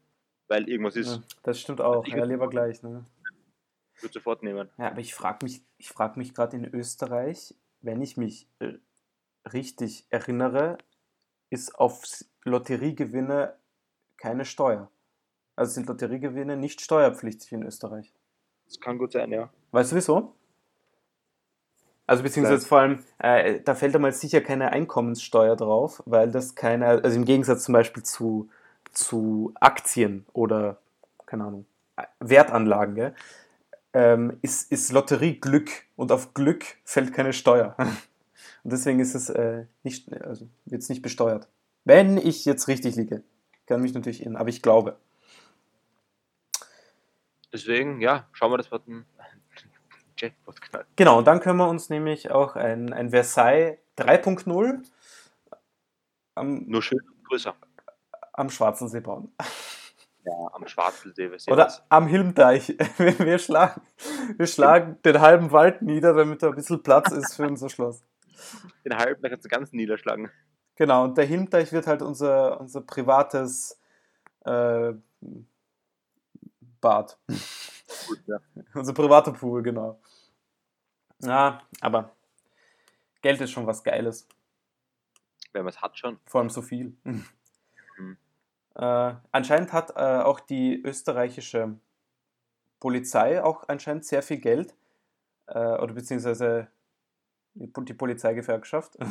Weil 0.48 0.70
irgendwas 0.70 0.96
ist. 0.96 1.16
Ja, 1.16 1.24
das 1.44 1.60
stimmt 1.60 1.82
auch. 1.82 2.06
Ja, 2.06 2.24
lieber 2.26 2.50
gleich. 2.50 2.84
Ne? 2.84 3.06
Würde 4.00 4.14
sofort 4.14 4.44
nehmen. 4.44 4.70
Ja, 4.78 4.92
aber 4.92 5.00
ich 5.00 5.16
frage 5.16 5.46
mich, 5.46 5.64
ich 5.78 5.90
frage 5.90 6.20
mich 6.20 6.34
gerade 6.34 6.58
in 6.58 6.66
Österreich, 6.66 7.56
wenn 7.80 8.02
ich 8.02 8.18
mich 8.18 8.48
äh, 8.60 8.74
richtig 9.52 10.06
erinnere, 10.10 10.78
ist 11.50 11.74
auf 11.76 12.04
Lotteriegewinne 12.44 13.56
keine 14.18 14.46
Steuer. 14.46 14.92
Also 15.56 15.74
sind 15.74 15.88
Lotteriegewinne 15.88 16.58
nicht 16.58 16.82
steuerpflichtig 16.82 17.52
in 17.54 17.64
Österreich. 17.64 18.14
Das 18.66 18.80
kann 18.80 18.98
gut 18.98 19.14
sein, 19.14 19.32
ja. 19.32 19.52
Weißt 19.72 19.92
du 19.92 19.96
wieso? 19.96 20.36
Also 22.12 22.24
beziehungsweise 22.24 22.68
vor 22.68 22.80
allem, 22.80 23.00
äh, 23.20 23.62
da 23.64 23.74
fällt 23.74 23.96
einmal 23.96 24.12
sicher 24.12 24.42
keine 24.42 24.74
Einkommenssteuer 24.74 25.56
drauf, 25.56 26.04
weil 26.06 26.30
das 26.30 26.56
keine, 26.56 26.88
also 26.88 27.16
im 27.16 27.24
Gegensatz 27.24 27.64
zum 27.64 27.72
Beispiel 27.72 28.04
zu, 28.04 28.50
zu 28.92 29.54
Aktien 29.62 30.26
oder, 30.34 30.82
keine 31.26 31.46
Ahnung, 31.46 31.66
Wertanlagen, 32.20 32.96
gell, 32.96 33.16
ähm, 33.94 34.38
ist, 34.42 34.70
ist 34.74 34.92
Lotterie 34.92 35.40
Glück 35.40 35.70
und 35.96 36.12
auf 36.12 36.34
Glück 36.34 36.66
fällt 36.84 37.14
keine 37.14 37.32
Steuer. 37.32 37.78
Und 38.64 38.74
deswegen 38.74 39.00
ist 39.00 39.16
es 39.16 39.30
äh, 39.30 39.64
nicht, 39.84 40.12
also 40.22 40.50
wird 40.66 40.82
es 40.82 40.90
nicht 40.90 41.02
besteuert. 41.02 41.48
Wenn 41.86 42.18
ich 42.18 42.44
jetzt 42.44 42.68
richtig 42.68 42.96
liege 42.98 43.24
kann 43.68 43.82
mich 43.82 43.94
natürlich 43.94 44.22
irren, 44.22 44.36
aber 44.36 44.50
ich 44.50 44.62
glaube. 44.62 44.98
Deswegen, 47.54 48.02
ja, 48.02 48.28
schauen 48.34 48.52
wir, 48.52 48.58
das 48.58 48.70
wird 48.70 48.86
ein 48.90 49.06
Jackpot 50.22 50.62
knallen. 50.62 50.88
Genau, 50.96 51.18
und 51.18 51.26
dann 51.26 51.40
können 51.40 51.58
wir 51.58 51.68
uns 51.68 51.90
nämlich 51.90 52.32
auch 52.32 52.56
ein, 52.56 52.94
ein 52.94 53.10
Versailles 53.10 53.78
3.0 53.98 54.84
nur 56.44 56.82
schön 56.82 57.00
größer 57.28 57.56
am 58.34 58.50
Schwarzen 58.50 58.88
See 58.88 59.02
bauen. 59.02 59.32
Ja, 60.24 60.34
am 60.54 60.68
Schwarzensee. 60.68 61.32
Oder 61.48 61.66
was? 61.66 61.84
am 61.90 62.08
Hilmteich. 62.08 62.78
Wir 62.98 63.40
schlagen, 63.40 63.82
wir 64.38 64.46
schlagen 64.46 65.00
den 65.04 65.20
halben 65.20 65.52
Wald 65.52 65.82
nieder, 65.82 66.14
damit 66.14 66.44
da 66.44 66.50
ein 66.50 66.56
bisschen 66.56 66.84
Platz 66.84 67.12
ist 67.12 67.36
für 67.36 67.48
unser 67.48 67.70
Schloss. 67.70 68.04
Den 68.86 68.96
halben, 68.96 69.22
da 69.22 69.30
kannst 69.30 69.46
du 69.46 69.50
ganz 69.50 69.72
niederschlagen. 69.72 70.30
Genau, 70.76 71.04
und 71.04 71.18
der 71.18 71.26
Hilmteich 71.26 71.72
wird 71.72 71.88
halt 71.88 72.04
unser, 72.04 72.60
unser 72.60 72.82
privates 72.82 73.80
äh, 74.46 74.94
Bad. 76.82 77.18
Gut, 78.08 78.20
ja. 78.28 78.38
unser 78.76 78.94
privater 78.94 79.32
Pool, 79.32 79.64
genau. 79.64 80.00
Ja, 81.24 81.62
aber 81.82 82.12
Geld 83.22 83.42
ist 83.42 83.52
schon 83.52 83.68
was 83.68 83.84
Geiles. 83.84 84.28
Wenn 85.54 85.64
man 85.64 85.74
es 85.74 85.82
hat 85.82 85.98
schon. 85.98 86.20
Vor 86.26 86.42
allem 86.42 86.50
so 86.50 86.62
viel. 86.62 86.96
Mhm. 87.04 87.26
Äh, 88.76 89.14
anscheinend 89.32 89.74
hat 89.74 89.92
äh, 89.92 90.22
auch 90.22 90.40
die 90.40 90.82
österreichische 90.82 91.78
Polizei 92.80 93.44
auch 93.44 93.68
anscheinend 93.68 94.06
sehr 94.06 94.24
viel 94.24 94.38
Geld. 94.38 94.74
Äh, 95.48 95.60
oder 95.60 95.94
beziehungsweise 95.94 96.68
die, 97.54 97.94
Polizeigewerkschaft. 97.94 98.98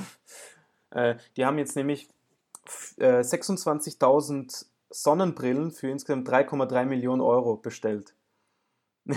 Äh, 0.93 1.19
die 1.37 1.47
haben 1.47 1.57
jetzt 1.57 1.76
nämlich 1.76 2.09
äh, 2.97 3.21
26.000 3.21 4.67
Sonnenbrillen 4.90 5.71
für 5.71 5.88
insgesamt 5.88 6.29
3,3 6.29 6.85
Millionen 6.85 7.21
Euro 7.21 7.55
bestellt. 7.55 8.17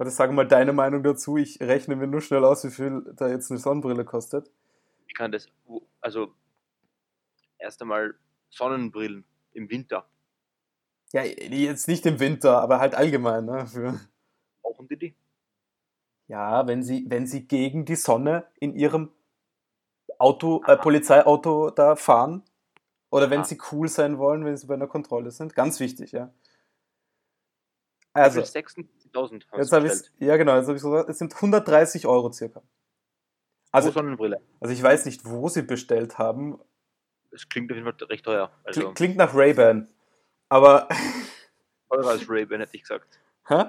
Warte, 0.00 0.12
sag 0.12 0.32
mal 0.32 0.48
deine 0.48 0.72
Meinung 0.72 1.02
dazu. 1.02 1.36
Ich 1.36 1.60
rechne 1.60 1.94
mir 1.94 2.06
nur 2.06 2.22
schnell 2.22 2.42
aus, 2.42 2.64
wie 2.64 2.70
viel 2.70 3.02
da 3.16 3.28
jetzt 3.28 3.50
eine 3.50 3.60
Sonnenbrille 3.60 4.06
kostet. 4.06 4.50
Wie 5.06 5.12
kann 5.12 5.30
das, 5.30 5.46
also 6.00 6.32
erst 7.58 7.82
einmal 7.82 8.14
Sonnenbrillen 8.48 9.26
im 9.52 9.68
Winter. 9.68 10.08
Ja, 11.12 11.22
jetzt 11.22 11.86
nicht 11.86 12.06
im 12.06 12.18
Winter, 12.18 12.62
aber 12.62 12.80
halt 12.80 12.94
allgemein. 12.94 13.44
Ne, 13.44 13.66
für 13.66 14.00
Brauchen 14.62 14.88
die 14.88 14.96
die? 14.96 15.14
Ja, 16.28 16.66
wenn 16.66 16.82
sie, 16.82 17.04
wenn 17.08 17.26
sie 17.26 17.46
gegen 17.46 17.84
die 17.84 17.96
Sonne 17.96 18.46
in 18.58 18.74
ihrem 18.74 19.12
Auto, 20.18 20.64
äh, 20.66 20.78
Polizeiauto 20.78 21.68
da 21.68 21.94
fahren. 21.94 22.42
Oder 23.10 23.28
wenn 23.28 23.44
sie 23.44 23.58
cool 23.70 23.86
sein 23.86 24.16
wollen, 24.16 24.46
wenn 24.46 24.56
sie 24.56 24.66
bei 24.66 24.72
einer 24.72 24.86
Kontrolle 24.86 25.30
sind. 25.30 25.54
Ganz 25.54 25.78
wichtig, 25.78 26.12
ja. 26.12 26.32
Also. 28.14 28.42
56.000 29.14 29.58
jetzt 29.58 29.72
habe 29.72 29.86
ich 29.86 29.92
Ja, 30.18 30.36
genau. 30.36 30.56
Jetzt 30.56 30.66
habe 30.66 30.76
ich 30.76 30.82
gesagt, 30.82 31.08
es 31.08 31.18
sind 31.18 31.34
130 31.34 32.06
Euro 32.06 32.32
circa. 32.32 32.62
Also, 33.72 33.90
Sonnenbrille. 33.90 34.40
Also 34.60 34.74
ich 34.74 34.82
weiß 34.82 35.06
nicht, 35.06 35.24
wo 35.24 35.48
sie 35.48 35.62
bestellt 35.62 36.18
haben. 36.18 36.58
Es 37.30 37.48
klingt 37.48 37.70
auf 37.70 37.76
jeden 37.76 37.90
Fall 37.90 38.06
recht 38.08 38.24
teuer. 38.24 38.50
Also 38.64 38.92
klingt 38.92 39.16
nach 39.16 39.34
Ray-Ban. 39.34 39.88
Aber. 40.48 40.88
Teurer 41.88 42.10
als 42.10 42.28
Ray-Ban, 42.28 42.60
hätte 42.60 42.76
ich 42.76 42.82
gesagt. 42.82 43.20
Hä? 43.46 43.64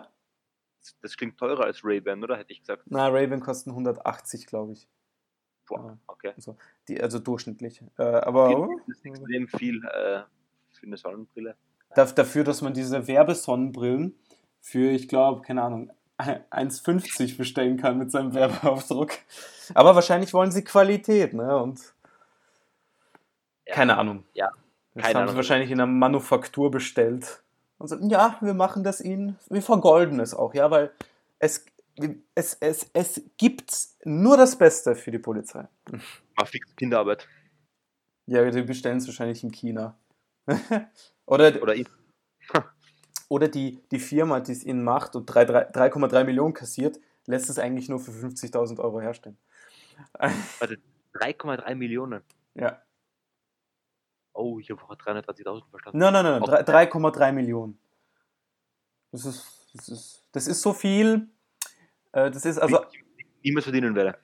Das 1.02 1.16
klingt 1.16 1.38
teurer 1.38 1.66
als 1.66 1.84
Ray-Ban, 1.84 2.24
oder? 2.24 2.38
Hätte 2.38 2.54
ich 2.54 2.62
gesagt. 2.62 2.84
Na, 2.88 3.08
Ray-Ban 3.08 3.40
kosten 3.40 3.72
180, 3.72 4.48
glaube 4.48 4.74
ich. 4.74 4.88
Boah, 5.68 6.00
okay. 6.08 6.34
Also, 6.36 6.58
die, 6.88 7.02
also 7.02 7.20
durchschnittlich. 7.20 7.84
Äh, 7.98 8.04
aber. 8.04 8.68
Das 8.88 8.98
ist 8.98 9.06
extrem 9.06 9.48
viel 9.48 9.78
äh, 9.86 10.24
für 10.72 10.86
eine 10.86 10.98
Sonnenbrille. 10.98 11.56
Dafür, 11.96 12.44
dass 12.44 12.62
man 12.62 12.74
diese 12.74 13.08
Werbesonnenbrillen 13.08 14.18
für, 14.62 14.92
ich 14.92 15.08
glaube, 15.08 15.42
keine 15.42 15.64
Ahnung, 15.64 15.92
1,50 16.18 17.38
bestellen 17.38 17.78
kann 17.78 17.98
mit 17.98 18.12
seinem 18.12 18.34
Werbeaufdruck. 18.34 19.12
Aber 19.74 19.96
wahrscheinlich 19.96 20.34
wollen 20.34 20.52
sie 20.52 20.64
Qualität, 20.64 21.34
ne? 21.34 21.58
Und 21.58 21.80
ja. 23.68 23.76
keine 23.76 23.98
Ahnung. 23.98 24.24
Ja. 24.34 24.50
Das 24.94 25.04
keine 25.04 25.16
haben 25.16 25.22
Ahnung. 25.24 25.32
sie 25.32 25.38
wahrscheinlich 25.38 25.72
in 25.72 25.80
einer 25.80 25.92
Manufaktur 25.92 26.70
bestellt. 26.70 27.42
Und 27.78 27.88
so, 27.88 27.98
ja, 28.02 28.38
wir 28.42 28.54
machen 28.54 28.84
das 28.84 29.02
ihnen, 29.02 29.40
wir 29.50 29.62
vergolden 29.62 30.20
es 30.20 30.34
auch, 30.34 30.54
ja, 30.54 30.70
weil 30.70 30.92
es, 31.40 31.66
es, 32.36 32.56
es, 32.60 32.90
es 32.94 33.22
gibt 33.38 33.76
nur 34.04 34.38
das 34.38 34.56
Beste 34.56 34.96
für 34.96 35.12
die 35.12 35.18
Polizei. 35.18 35.68
Mach 36.38 36.48
fix 36.48 36.76
Kinderarbeit. 36.76 37.28
Ja, 38.28 38.50
die 38.50 38.62
bestellen 38.62 38.98
es 38.98 39.08
wahrscheinlich 39.08 39.44
in 39.44 39.52
China. 39.52 39.98
oder 41.26 41.62
oder, 41.62 41.76
oder 43.32 43.48
die, 43.48 43.82
die 43.92 44.00
Firma, 44.00 44.42
die 44.42 44.52
es 44.52 44.66
ihnen 44.66 44.84
macht 44.84 45.16
und 45.16 45.32
3,3 45.32 46.26
Millionen 46.26 46.54
kassiert, 46.54 47.00
lässt 47.26 47.50
es 47.50 47.60
eigentlich 47.60 47.88
nur 47.88 48.02
für 48.02 48.12
50.000 48.12 48.78
Euro 48.80 49.00
herstellen. 49.00 49.38
Warte, 50.60 50.80
3,3 51.14 51.76
Millionen? 51.76 52.24
Ja. 52.56 52.82
Oh, 54.34 54.60
ich 54.60 54.70
habe 54.70 54.82
330.000 54.82 55.64
verstanden. 55.70 55.98
Nein, 55.98 56.12
nein, 56.12 56.26
nein, 56.26 56.42
3,3 56.42 57.32
Millionen. 57.32 57.80
Das 59.14 59.26
ist, 59.26 59.72
das, 59.76 59.88
ist, 59.88 60.28
das 60.34 60.48
ist 60.48 60.62
so 60.62 60.74
viel, 60.74 61.30
äh, 62.12 62.30
das 62.32 62.44
ist 62.44 62.58
also. 62.58 62.84
Niemals 63.44 63.64
verdienen 63.64 63.96
werde. 63.96 64.18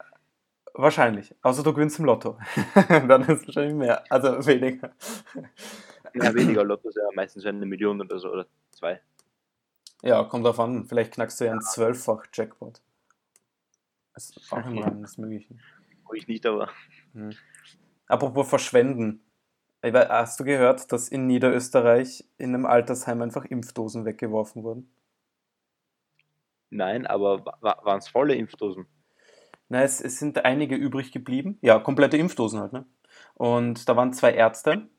Wahrscheinlich. 0.74 1.34
Außer 1.42 1.64
du 1.64 1.74
gewinnst 1.74 1.98
im 2.00 2.06
Lotto. 2.06 2.38
Dann 2.90 3.22
ist 3.22 3.30
es 3.42 3.48
wahrscheinlich 3.48 3.74
mehr. 3.74 4.04
Also 4.12 4.46
weniger. 4.46 4.92
Ja, 6.14 6.34
weniger 6.36 6.64
Lotto 6.66 6.90
ist 6.90 6.98
ja 6.98 7.08
meistens 7.16 7.46
eine 7.46 7.66
Million 7.66 8.02
oder 8.02 8.20
so 8.20 8.32
oder 8.32 8.46
zwei. 8.77 9.01
Ja, 10.03 10.24
kommt 10.24 10.46
drauf 10.46 10.60
an. 10.60 10.86
Vielleicht 10.86 11.13
knackst 11.13 11.39
du 11.39 11.46
ja 11.46 11.51
einen 11.51 11.62
zwölffach 11.62 12.25
Jackpot. 12.31 12.81
Das 14.13 14.29
ist 14.29 14.51
auch 14.53 14.65
im 14.65 14.77
Rahmen 14.77 15.01
des 15.01 15.17
Möglichen. 15.17 15.60
Ich 16.13 16.27
nicht, 16.27 16.46
aber. 16.46 16.69
Hm. 17.13 17.31
Apropos 18.07 18.48
verschwenden. 18.48 19.24
Hast 19.84 20.39
du 20.39 20.43
gehört, 20.43 20.91
dass 20.91 21.10
in 21.10 21.27
Niederösterreich 21.27 22.25
in 22.38 22.53
einem 22.53 22.65
Altersheim 22.65 23.22
einfach 23.22 23.46
Impfdosen 23.46 24.05
weggeworfen 24.05 24.63
wurden? 24.63 24.91
Nein, 26.69 27.05
aber 27.05 27.46
waren 27.62 28.00
es 28.00 28.07
volle 28.07 28.36
Impfdosen? 28.36 28.88
Na, 29.69 29.84
es, 29.84 30.01
es 30.01 30.19
sind 30.19 30.43
einige 30.46 30.75
übrig 30.75 31.12
geblieben. 31.12 31.57
Ja, 31.62 31.79
komplette 31.79 32.17
Impfdosen 32.17 32.60
halt, 32.60 32.74
ne? 32.74 32.86
Und 33.36 33.88
da 33.88 33.96
waren 33.96 34.13
zwei 34.13 34.34
Ärzte. 34.34 34.89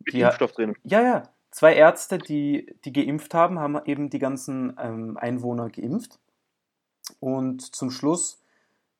Mit 0.00 0.14
Impfstoff 0.14 0.52
drin? 0.52 0.76
Ja, 0.82 1.02
ja. 1.02 1.33
Zwei 1.54 1.76
Ärzte, 1.76 2.18
die, 2.18 2.74
die 2.84 2.92
geimpft 2.92 3.32
haben, 3.32 3.60
haben 3.60 3.78
eben 3.84 4.10
die 4.10 4.18
ganzen 4.18 4.76
ähm, 4.76 5.16
Einwohner 5.16 5.70
geimpft. 5.70 6.18
Und 7.20 7.76
zum 7.76 7.92
Schluss 7.92 8.42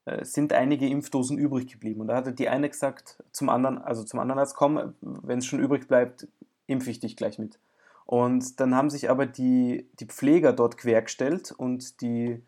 äh, 0.05 0.25
sind 0.25 0.53
einige 0.53 0.87
Impfdosen 0.87 1.37
übrig 1.37 1.67
geblieben. 1.67 2.01
Und 2.01 2.07
da 2.07 2.15
hatte 2.15 2.33
die 2.33 2.49
eine 2.49 2.71
gesagt 2.71 3.21
zum 3.33 3.49
anderen, 3.49 3.79
also 3.79 4.05
zum 4.05 4.21
anderen 4.21 4.39
Arzt, 4.39 4.55
komm, 4.55 4.95
wenn 5.01 5.41
es 5.41 5.47
schon 5.47 5.59
übrig 5.59 5.89
bleibt, 5.89 6.29
impfe 6.69 6.91
ich 6.91 7.01
dich 7.01 7.17
gleich 7.17 7.41
mit. 7.41 7.59
Und 8.07 8.61
dann 8.61 8.77
haben 8.77 8.89
sich 8.89 9.11
aber 9.11 9.27
die, 9.27 9.89
die 9.99 10.07
Pfleger 10.07 10.53
dort 10.53 10.77
quergestellt 10.77 11.51
und 11.51 12.03
die, 12.03 12.41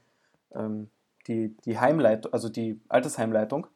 ähm, 0.55 0.89
die, 1.27 1.57
die 1.65 1.81
Heimleitung, 1.81 2.33
also 2.33 2.49
die 2.49 2.81
Altersheimleitung, 2.89 3.67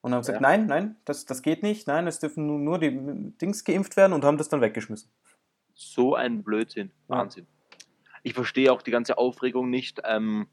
und 0.00 0.12
haben 0.12 0.22
gesagt, 0.22 0.40
ja. 0.40 0.48
nein, 0.48 0.66
nein, 0.66 0.96
das, 1.04 1.24
das 1.24 1.40
geht 1.42 1.62
nicht, 1.62 1.86
nein, 1.86 2.08
es 2.08 2.18
dürfen 2.18 2.48
nur, 2.48 2.58
nur 2.58 2.78
die 2.80 2.90
Dings 3.40 3.62
geimpft 3.62 3.96
werden 3.96 4.12
und 4.12 4.24
haben 4.24 4.38
das 4.38 4.48
dann 4.48 4.60
weggeschmissen. 4.60 5.08
So 5.80 6.16
ein 6.16 6.42
Blödsinn, 6.42 6.90
Wahnsinn. 7.06 7.46
Ich 8.24 8.34
verstehe 8.34 8.72
auch 8.72 8.82
die 8.82 8.90
ganze 8.90 9.16
Aufregung 9.16 9.70
nicht. 9.70 10.00
Ähm, 10.04 10.48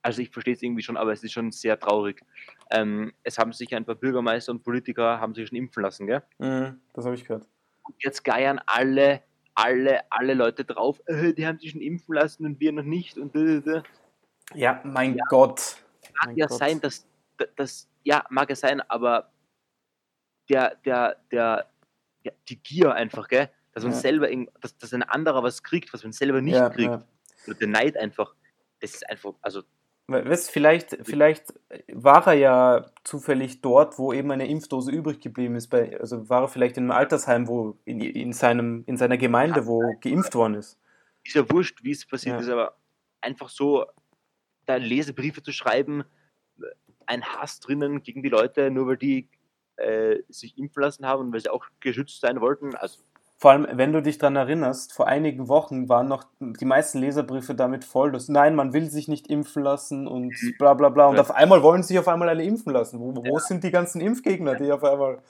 also 0.00 0.22
ich 0.22 0.30
verstehe 0.30 0.54
es 0.54 0.62
irgendwie 0.62 0.82
schon, 0.82 0.96
aber 0.96 1.12
es 1.12 1.22
ist 1.22 1.32
schon 1.32 1.52
sehr 1.52 1.78
traurig. 1.78 2.24
Ähm, 2.70 3.12
es 3.24 3.36
haben 3.36 3.52
sich 3.52 3.74
ein 3.74 3.84
paar 3.84 3.94
Bürgermeister 3.94 4.50
und 4.52 4.62
Politiker 4.62 5.20
haben 5.20 5.34
sich 5.34 5.48
schon 5.48 5.58
impfen 5.58 5.82
lassen, 5.82 6.06
gell? 6.06 6.22
Mhm, 6.38 6.80
das 6.94 7.04
habe 7.04 7.14
ich 7.14 7.26
gehört. 7.26 7.46
Und 7.82 8.02
jetzt 8.02 8.24
geiern 8.24 8.58
alle, 8.64 9.22
alle, 9.54 10.10
alle 10.10 10.32
Leute 10.32 10.64
drauf, 10.64 11.02
äh, 11.04 11.34
die 11.34 11.46
haben 11.46 11.58
sich 11.58 11.72
schon 11.72 11.82
impfen 11.82 12.14
lassen 12.14 12.46
und 12.46 12.58
wir 12.58 12.72
noch 12.72 12.84
nicht 12.84 13.18
und 13.18 13.34
äh, 13.34 13.58
äh. 13.58 13.82
Ja, 14.54 14.80
mein 14.82 15.14
ja, 15.14 15.24
Gott. 15.28 15.76
Mag 16.14 16.28
mein 16.28 16.36
ja 16.36 16.46
Gott. 16.46 16.58
sein, 16.58 16.80
dass, 16.80 17.06
dass, 17.56 17.86
ja, 18.02 18.24
mag 18.30 18.48
ja 18.48 18.56
sein, 18.56 18.80
aber 18.80 19.30
der, 20.48 20.76
der, 20.86 21.16
der, 21.30 21.70
ja, 22.22 22.32
die 22.48 22.56
Gier 22.56 22.94
einfach, 22.94 23.28
gell? 23.28 23.50
Dass 23.78 23.84
man 23.84 23.92
ja. 23.92 23.98
selber, 23.98 24.28
dass, 24.60 24.76
dass 24.76 24.92
ein 24.92 25.02
anderer 25.02 25.42
was 25.42 25.62
kriegt, 25.62 25.92
was 25.92 26.02
man 26.02 26.12
selber 26.12 26.40
nicht 26.40 26.54
ja, 26.54 26.68
kriegt. 26.68 27.04
Oder 27.46 27.54
der 27.58 27.68
Neid 27.68 27.96
einfach, 27.96 28.34
das 28.80 28.94
ist 28.94 29.08
einfach, 29.08 29.34
also 29.40 29.62
Weißt, 30.10 30.50
vielleicht, 30.50 30.96
vielleicht 31.02 31.52
war 31.92 32.26
er 32.28 32.32
ja 32.32 32.86
zufällig 33.04 33.60
dort, 33.60 33.98
wo 33.98 34.14
eben 34.14 34.30
eine 34.30 34.48
Impfdose 34.48 34.90
übrig 34.90 35.20
geblieben 35.20 35.54
ist. 35.54 35.68
Bei, 35.68 36.00
also 36.00 36.30
war 36.30 36.44
er 36.44 36.48
vielleicht 36.48 36.78
in 36.78 36.84
einem 36.84 36.92
Altersheim, 36.92 37.46
wo 37.46 37.76
in, 37.84 38.00
in, 38.00 38.32
seinem, 38.32 38.84
in 38.86 38.96
seiner 38.96 39.18
Gemeinde, 39.18 39.66
wo 39.66 39.82
geimpft 40.00 40.34
worden 40.34 40.54
ist. 40.54 40.78
Ist 41.24 41.34
ja 41.34 41.50
wurscht, 41.50 41.84
wie 41.84 41.90
es 41.90 42.06
passiert 42.06 42.36
ja. 42.36 42.40
ist, 42.40 42.48
aber 42.48 42.78
einfach 43.20 43.50
so 43.50 43.84
da 44.64 44.76
Lesebriefe 44.76 45.42
zu 45.42 45.52
schreiben, 45.52 46.04
ein 47.04 47.22
Hass 47.22 47.60
drinnen 47.60 48.02
gegen 48.02 48.22
die 48.22 48.30
Leute, 48.30 48.70
nur 48.70 48.86
weil 48.86 48.96
die 48.96 49.28
äh, 49.76 50.22
sich 50.30 50.56
impfen 50.56 50.82
lassen 50.82 51.04
haben 51.04 51.26
und 51.26 51.32
weil 51.34 51.40
sie 51.40 51.50
auch 51.50 51.66
geschützt 51.80 52.20
sein 52.20 52.40
wollten. 52.40 52.74
Also 52.74 53.02
vor 53.40 53.52
allem, 53.52 53.68
wenn 53.70 53.92
du 53.92 54.02
dich 54.02 54.18
daran 54.18 54.34
erinnerst, 54.34 54.92
vor 54.92 55.06
einigen 55.06 55.46
Wochen 55.46 55.88
waren 55.88 56.08
noch 56.08 56.24
die 56.40 56.64
meisten 56.64 56.98
Leserbriefe 56.98 57.54
damit 57.54 57.84
voll, 57.84 58.10
dass 58.10 58.28
nein, 58.28 58.56
man 58.56 58.72
will 58.72 58.90
sich 58.90 59.06
nicht 59.06 59.28
impfen 59.28 59.62
lassen 59.62 60.08
und 60.08 60.30
mhm. 60.42 60.54
bla 60.58 60.74
bla 60.74 60.88
bla. 60.88 61.06
Und 61.06 61.14
ja. 61.14 61.20
auf 61.20 61.30
einmal 61.30 61.62
wollen 61.62 61.84
sie 61.84 61.88
sich 61.88 61.98
auf 62.00 62.08
einmal 62.08 62.28
alle 62.28 62.42
impfen 62.42 62.72
lassen. 62.72 62.98
Wo, 62.98 63.14
wo 63.14 63.22
ja. 63.22 63.38
sind 63.38 63.62
die 63.62 63.70
ganzen 63.70 64.00
Impfgegner, 64.00 64.56
die 64.56 64.72
auf 64.72 64.82
einmal. 64.82 65.22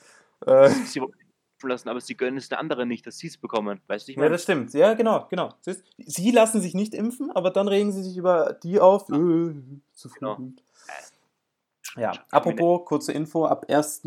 Äh 0.46 0.70
sie 0.86 1.02
wollen 1.02 1.12
impfen 1.12 1.68
lassen, 1.68 1.88
aber 1.90 2.00
sie 2.00 2.16
gönnen 2.16 2.38
es 2.38 2.48
den 2.48 2.56
anderen 2.56 2.88
nicht, 2.88 3.06
dass 3.06 3.18
sie 3.18 3.26
es 3.26 3.36
bekommen. 3.36 3.82
Weißt 3.88 4.08
du, 4.08 4.12
ich 4.12 4.16
meine? 4.16 4.28
Ja, 4.28 4.32
das 4.32 4.42
stimmt. 4.42 4.72
Ja, 4.72 4.94
genau, 4.94 5.26
genau. 5.28 5.52
Sie 5.98 6.30
lassen 6.30 6.62
sich 6.62 6.72
nicht 6.72 6.94
impfen, 6.94 7.30
aber 7.30 7.50
dann 7.50 7.68
regen 7.68 7.92
sie 7.92 8.02
sich 8.02 8.16
über 8.16 8.54
die 8.62 8.80
auf. 8.80 9.10
Äh, 9.10 9.52
zu 9.92 10.08
früh. 10.08 10.18
Genau. 10.18 10.38
Ja, 11.94 12.12
apropos, 12.30 12.86
kurze 12.86 13.12
Info: 13.12 13.44
ab 13.44 13.66
1. 13.68 14.02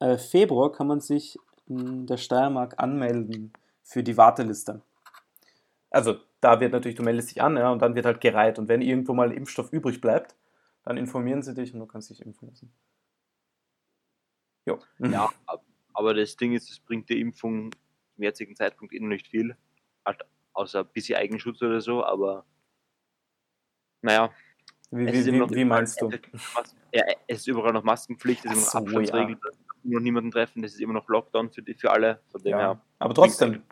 Äh, 0.00 0.18
Februar 0.18 0.72
kann 0.72 0.88
man 0.88 1.00
sich 1.00 1.38
der 1.66 2.16
Steiermark 2.16 2.74
anmelden 2.78 3.52
für 3.82 4.02
die 4.02 4.16
Warteliste. 4.16 4.82
Also 5.90 6.16
da 6.40 6.60
wird 6.60 6.72
natürlich, 6.72 6.96
du 6.96 7.02
meldest 7.02 7.30
dich 7.30 7.42
an 7.42 7.56
ja, 7.56 7.70
und 7.70 7.80
dann 7.80 7.94
wird 7.94 8.06
halt 8.06 8.20
gereiht. 8.20 8.58
Und 8.58 8.68
wenn 8.68 8.82
irgendwo 8.82 9.14
mal 9.14 9.32
Impfstoff 9.32 9.72
übrig 9.72 10.00
bleibt, 10.00 10.34
dann 10.84 10.96
informieren 10.96 11.42
sie 11.42 11.54
dich 11.54 11.72
und 11.74 11.80
du 11.80 11.86
kannst 11.86 12.10
dich 12.10 12.20
impfen 12.22 12.48
lassen. 12.48 12.72
Jo. 14.66 14.80
Ja, 14.98 15.30
aber 15.94 16.14
das 16.14 16.36
Ding 16.36 16.54
ist, 16.54 16.70
es 16.70 16.80
bringt 16.80 17.08
die 17.08 17.20
Impfung 17.20 17.72
zum 18.14 18.24
jetzigen 18.24 18.56
Zeitpunkt 18.56 18.94
eh 18.94 19.00
noch 19.00 19.08
nicht 19.08 19.28
viel. 19.28 19.56
Halt, 20.04 20.24
außer 20.54 20.80
ein 20.80 20.88
bisschen 20.92 21.16
Eigenschutz 21.16 21.62
oder 21.62 21.80
so, 21.80 22.04
aber 22.04 22.44
naja. 24.00 24.30
Wie, 24.90 25.06
wie, 25.06 25.26
wie, 25.26 25.56
wie 25.56 25.64
meinst 25.64 26.00
du? 26.00 26.10
Ja, 26.92 27.04
es 27.26 27.38
ist 27.38 27.46
überall 27.46 27.72
noch 27.72 27.82
Maskenpflicht, 27.82 28.44
es 28.44 28.52
ist 28.52 28.74
immer 28.74 28.82
noch 28.82 28.86
Abstandsregeln. 28.86 29.40
Ja 29.42 29.50
noch 29.84 30.00
niemanden 30.00 30.30
treffen, 30.30 30.62
das 30.62 30.72
ist 30.72 30.80
immer 30.80 30.94
noch 30.94 31.08
Lockdown 31.08 31.50
für, 31.50 31.62
die, 31.62 31.74
für 31.74 31.90
alle. 31.90 32.20
Von 32.30 32.42
dem 32.42 32.50
ja, 32.50 32.58
her. 32.58 32.80
Aber 32.98 33.14
trotzdem. 33.14 33.62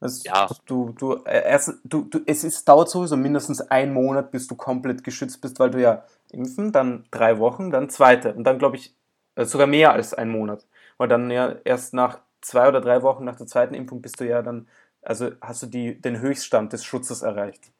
Das, 0.00 0.24
ja. 0.24 0.48
Du, 0.64 0.92
du, 0.98 1.16
äh, 1.24 1.46
erst, 1.46 1.74
du, 1.84 2.04
du, 2.04 2.20
es 2.24 2.42
ist, 2.42 2.66
dauert 2.66 2.88
sowieso 2.88 3.16
mindestens 3.16 3.60
einen 3.60 3.92
Monat, 3.92 4.30
bis 4.30 4.46
du 4.46 4.54
komplett 4.54 5.04
geschützt 5.04 5.42
bist, 5.42 5.60
weil 5.60 5.70
du 5.70 5.80
ja 5.80 6.04
impfen, 6.30 6.72
dann 6.72 7.04
drei 7.10 7.38
Wochen, 7.38 7.70
dann 7.70 7.90
zweite 7.90 8.34
und 8.34 8.44
dann 8.44 8.58
glaube 8.58 8.76
ich 8.76 8.94
äh, 9.34 9.44
sogar 9.44 9.66
mehr 9.66 9.92
als 9.92 10.14
einen 10.14 10.30
Monat. 10.30 10.66
Weil 10.96 11.08
dann 11.08 11.30
ja 11.30 11.56
erst 11.64 11.92
nach 11.92 12.20
zwei 12.40 12.68
oder 12.68 12.80
drei 12.80 13.02
Wochen 13.02 13.24
nach 13.24 13.36
der 13.36 13.46
zweiten 13.46 13.74
Impfung 13.74 14.00
bist 14.00 14.20
du 14.20 14.26
ja 14.26 14.40
dann, 14.40 14.68
also 15.02 15.32
hast 15.42 15.62
du 15.62 15.66
die, 15.66 16.00
den 16.00 16.20
Höchststand 16.20 16.72
des 16.72 16.84
Schutzes 16.84 17.20
erreicht. 17.20 17.70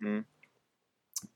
Mhm. 0.00 0.24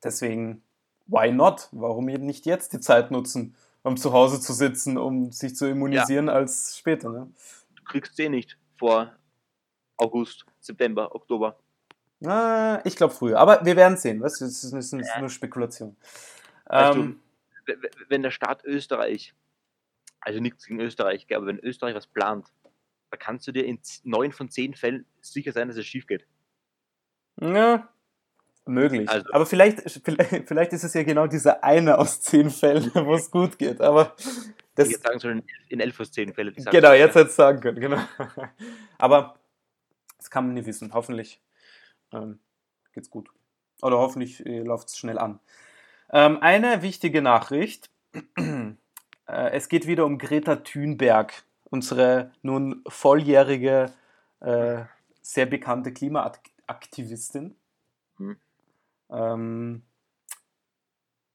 Deswegen, 0.02 0.62
why 1.06 1.30
not? 1.30 1.68
Warum 1.72 2.06
nicht 2.06 2.46
jetzt 2.46 2.72
die 2.72 2.80
Zeit 2.80 3.10
nutzen? 3.10 3.54
Um 3.82 3.96
zu 3.96 4.12
Hause 4.12 4.40
zu 4.40 4.52
sitzen, 4.52 4.96
um 4.96 5.32
sich 5.32 5.56
zu 5.56 5.66
immunisieren, 5.68 6.26
ja. 6.26 6.34
als 6.34 6.76
später. 6.76 7.10
Ne? 7.10 7.32
Du 7.74 7.84
kriegst 7.84 8.18
eh 8.20 8.28
nicht 8.28 8.58
vor 8.78 9.12
August, 9.96 10.46
September, 10.60 11.14
Oktober. 11.14 11.58
Ah, 12.24 12.80
ich 12.84 12.96
glaube 12.96 13.14
früher, 13.14 13.38
aber 13.38 13.64
wir 13.64 13.76
werden 13.76 13.96
sehen. 13.96 14.20
Was? 14.20 14.38
Das 14.38 14.62
ist, 14.62 14.72
das 14.72 14.92
ist 14.92 15.18
nur 15.18 15.28
Spekulation. 15.28 15.96
Ähm, 16.70 17.20
du, 17.66 17.74
wenn 18.08 18.22
der 18.22 18.30
Staat 18.30 18.64
Österreich, 18.64 19.34
also 20.20 20.38
nichts 20.40 20.66
gegen 20.66 20.80
Österreich, 20.80 21.26
aber 21.34 21.46
wenn 21.46 21.58
Österreich 21.58 21.96
was 21.96 22.06
plant, 22.06 22.46
da 23.10 23.16
kannst 23.16 23.46
du 23.46 23.52
dir 23.52 23.64
in 23.66 23.80
neun 24.04 24.32
von 24.32 24.48
zehn 24.50 24.74
Fällen 24.74 25.04
sicher 25.20 25.52
sein, 25.52 25.68
dass 25.68 25.76
es 25.76 25.86
schief 25.86 26.06
geht. 26.06 26.26
Ja, 27.40 27.88
möglich. 28.64 29.08
Also, 29.08 29.26
aber 29.32 29.46
vielleicht, 29.46 29.80
vielleicht 30.46 30.72
ist 30.72 30.84
es 30.84 30.94
ja 30.94 31.02
genau 31.02 31.26
dieser 31.26 31.62
eine 31.64 31.98
aus 31.98 32.20
zehn 32.20 32.50
Fällen, 32.50 32.90
wo 32.94 33.14
es 33.14 33.30
gut 33.30 33.58
geht. 33.58 33.80
Aber 33.80 34.14
das, 34.74 34.90
jetzt 34.90 35.04
sagen 35.04 35.18
sollen, 35.18 35.42
in 35.68 35.80
elf 35.80 35.98
aus 36.00 36.12
zehn 36.12 36.32
Fällen. 36.32 36.54
Genau, 36.54 36.92
jetzt 36.92 37.14
hätte 37.14 37.28
es 37.28 37.36
sagen 37.36 37.60
können. 37.60 37.80
Genau. 37.80 38.00
Aber 38.98 39.34
das 40.18 40.30
kann 40.30 40.46
man 40.46 40.54
nie 40.54 40.64
wissen. 40.64 40.94
Hoffentlich 40.94 41.40
ähm, 42.12 42.38
geht's 42.92 43.10
gut. 43.10 43.28
Oder 43.82 43.98
hoffentlich 43.98 44.44
äh, 44.46 44.60
läuft 44.60 44.88
es 44.88 44.96
schnell 44.96 45.18
an. 45.18 45.40
Ähm, 46.10 46.38
eine 46.40 46.82
wichtige 46.82 47.22
Nachricht. 47.22 47.90
äh, 48.36 48.72
es 49.26 49.68
geht 49.68 49.86
wieder 49.86 50.06
um 50.06 50.18
Greta 50.18 50.56
Thunberg, 50.56 51.44
unsere 51.64 52.32
nun 52.42 52.82
volljährige, 52.86 53.92
äh, 54.40 54.82
sehr 55.22 55.46
bekannte 55.46 55.92
Klimaaktivistin. 55.92 57.56
Hm. 59.12 59.18
Ähm, 59.18 59.82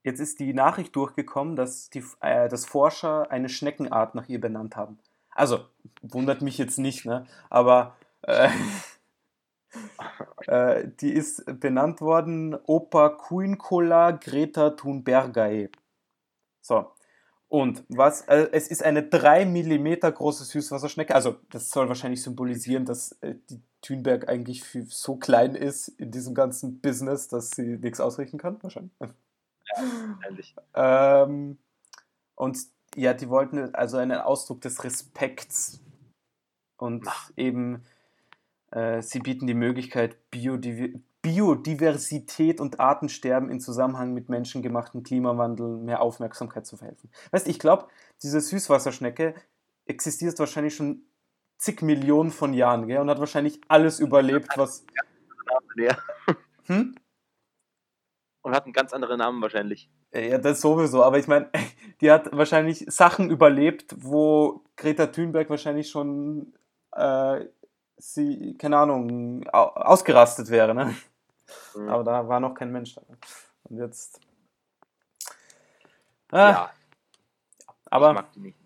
jetzt 0.03 0.19
ist 0.19 0.39
die 0.39 0.53
Nachricht 0.53 0.95
durchgekommen, 0.95 1.55
dass, 1.55 1.89
die, 1.89 2.03
äh, 2.21 2.49
dass 2.49 2.65
Forscher 2.65 3.29
eine 3.31 3.49
Schneckenart 3.49 4.15
nach 4.15 4.27
ihr 4.27 4.41
benannt 4.41 4.75
haben. 4.75 4.99
Also, 5.29 5.65
wundert 6.01 6.41
mich 6.41 6.57
jetzt 6.57 6.79
nicht, 6.79 7.05
ne? 7.05 7.27
aber 7.49 7.95
äh, 8.23 8.49
äh, 10.47 10.87
die 10.99 11.11
ist 11.11 11.43
benannt 11.59 12.01
worden 12.01 12.55
Opa 12.65 13.09
Kuinkola 13.09 14.11
Greta 14.11 14.71
Thunbergae. 14.71 15.69
So, 16.61 16.91
und 17.49 17.86
was, 17.88 18.21
äh, 18.21 18.49
es 18.51 18.67
ist 18.67 18.83
eine 18.83 19.03
3 19.03 19.45
mm 19.45 19.99
große 20.13 20.43
Süßwasserschnecke. 20.43 21.15
Also, 21.15 21.38
das 21.49 21.69
soll 21.69 21.88
wahrscheinlich 21.88 22.21
symbolisieren, 22.21 22.83
dass 22.83 23.13
äh, 23.21 23.36
die 23.49 23.62
Thünberg 23.81 24.27
eigentlich 24.27 24.65
so 24.89 25.15
klein 25.15 25.55
ist 25.55 25.88
in 25.88 26.12
diesem 26.12 26.33
ganzen 26.33 26.81
Business, 26.81 27.29
dass 27.29 27.51
sie 27.51 27.77
nichts 27.77 28.01
ausrichten 28.01 28.38
kann. 28.38 28.62
Wahrscheinlich. 28.62 28.91
Ja, 28.99 30.19
ehrlich. 30.25 30.55
ähm, 30.73 31.57
und 32.36 32.57
ja, 32.95 33.13
die 33.13 33.29
wollten 33.29 33.73
also 33.75 33.97
einen 33.97 34.17
Ausdruck 34.17 34.62
des 34.62 34.83
Respekts. 34.83 35.79
Und 36.77 37.05
Ach. 37.07 37.31
eben, 37.38 37.83
äh, 38.71 39.01
sie 39.01 39.19
bieten 39.19 39.47
die 39.47 39.53
Möglichkeit, 39.53 40.17
Biodiversität 40.31 41.03
Biodiversität 41.27 42.61
und 42.61 42.79
Artensterben 42.79 43.49
in 43.49 43.59
Zusammenhang 43.59 44.13
mit 44.13 44.29
menschengemachten 44.29 45.03
Klimawandel 45.03 45.75
mehr 45.75 46.01
Aufmerksamkeit 46.01 46.65
zu 46.65 46.77
verhelfen. 46.77 47.09
Weißt 47.31 47.49
ich 47.49 47.59
glaube, 47.59 47.87
diese 48.23 48.39
Süßwasserschnecke 48.39 49.35
existiert 49.85 50.39
wahrscheinlich 50.39 50.73
schon 50.73 51.01
zig 51.57 51.81
Millionen 51.81 52.31
von 52.31 52.53
Jahren, 52.53 52.87
gell? 52.87 52.99
Und 52.99 53.09
hat 53.09 53.19
wahrscheinlich 53.19 53.59
alles 53.67 53.99
überlebt, 53.99 54.47
was. 54.55 54.85
Ja. 55.75 55.97
Hm? 56.67 56.95
Und 58.41 58.55
hat 58.55 58.63
einen 58.63 58.73
ganz 58.73 58.93
anderen 58.93 59.17
Namen 59.17 59.41
wahrscheinlich. 59.41 59.89
Ja, 60.13 60.37
das 60.37 60.61
sowieso, 60.61 61.03
aber 61.03 61.19
ich 61.19 61.27
meine, 61.27 61.49
die 62.01 62.09
hat 62.09 62.29
wahrscheinlich 62.31 62.85
Sachen 62.87 63.29
überlebt, 63.29 63.95
wo 63.97 64.63
Greta 64.77 65.07
Thunberg 65.07 65.49
wahrscheinlich 65.49 65.89
schon, 65.89 66.53
äh, 66.93 67.45
sie, 67.97 68.55
keine 68.57 68.77
Ahnung, 68.77 69.45
au 69.51 69.65
ausgerastet 69.65 70.49
wäre, 70.49 70.73
ne? 70.73 70.95
Mhm. 71.75 71.89
Aber 71.89 72.03
da 72.03 72.27
war 72.27 72.39
noch 72.39 72.53
kein 72.53 72.71
Mensch 72.71 72.95
da. 72.95 73.01
Und 73.63 73.77
jetzt. 73.77 74.19
Ah, 76.31 76.38
ja, 76.38 76.71
ich 77.60 77.67
aber 77.89 78.13
mag 78.13 78.31
die 78.33 78.39
nicht. 78.39 78.57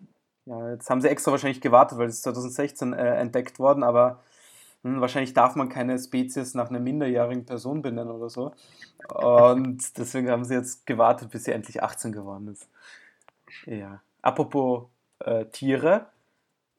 ja, 0.45 0.71
jetzt 0.71 0.89
haben 0.89 1.01
sie 1.01 1.09
extra 1.09 1.31
wahrscheinlich 1.31 1.61
gewartet, 1.61 1.97
weil 1.97 2.07
es 2.07 2.15
ist 2.15 2.23
2016 2.23 2.93
äh, 2.93 3.15
entdeckt 3.17 3.59
worden, 3.59 3.83
aber 3.83 4.23
hm, 4.83 4.99
wahrscheinlich 4.99 5.33
darf 5.33 5.55
man 5.55 5.69
keine 5.69 5.97
Spezies 5.99 6.55
nach 6.55 6.69
einer 6.69 6.79
minderjährigen 6.79 7.45
Person 7.45 7.81
benennen 7.81 8.11
oder 8.11 8.29
so. 8.29 8.53
Und 9.09 9.97
deswegen 9.97 10.29
haben 10.29 10.43
sie 10.45 10.55
jetzt 10.55 10.85
gewartet, 10.87 11.29
bis 11.29 11.43
sie 11.43 11.51
endlich 11.51 11.83
18 11.83 12.11
geworden 12.11 12.47
ist. 12.47 12.67
Ja. 13.65 14.01
Apropos 14.21 14.85
äh, 15.19 15.45
Tiere. 15.45 16.07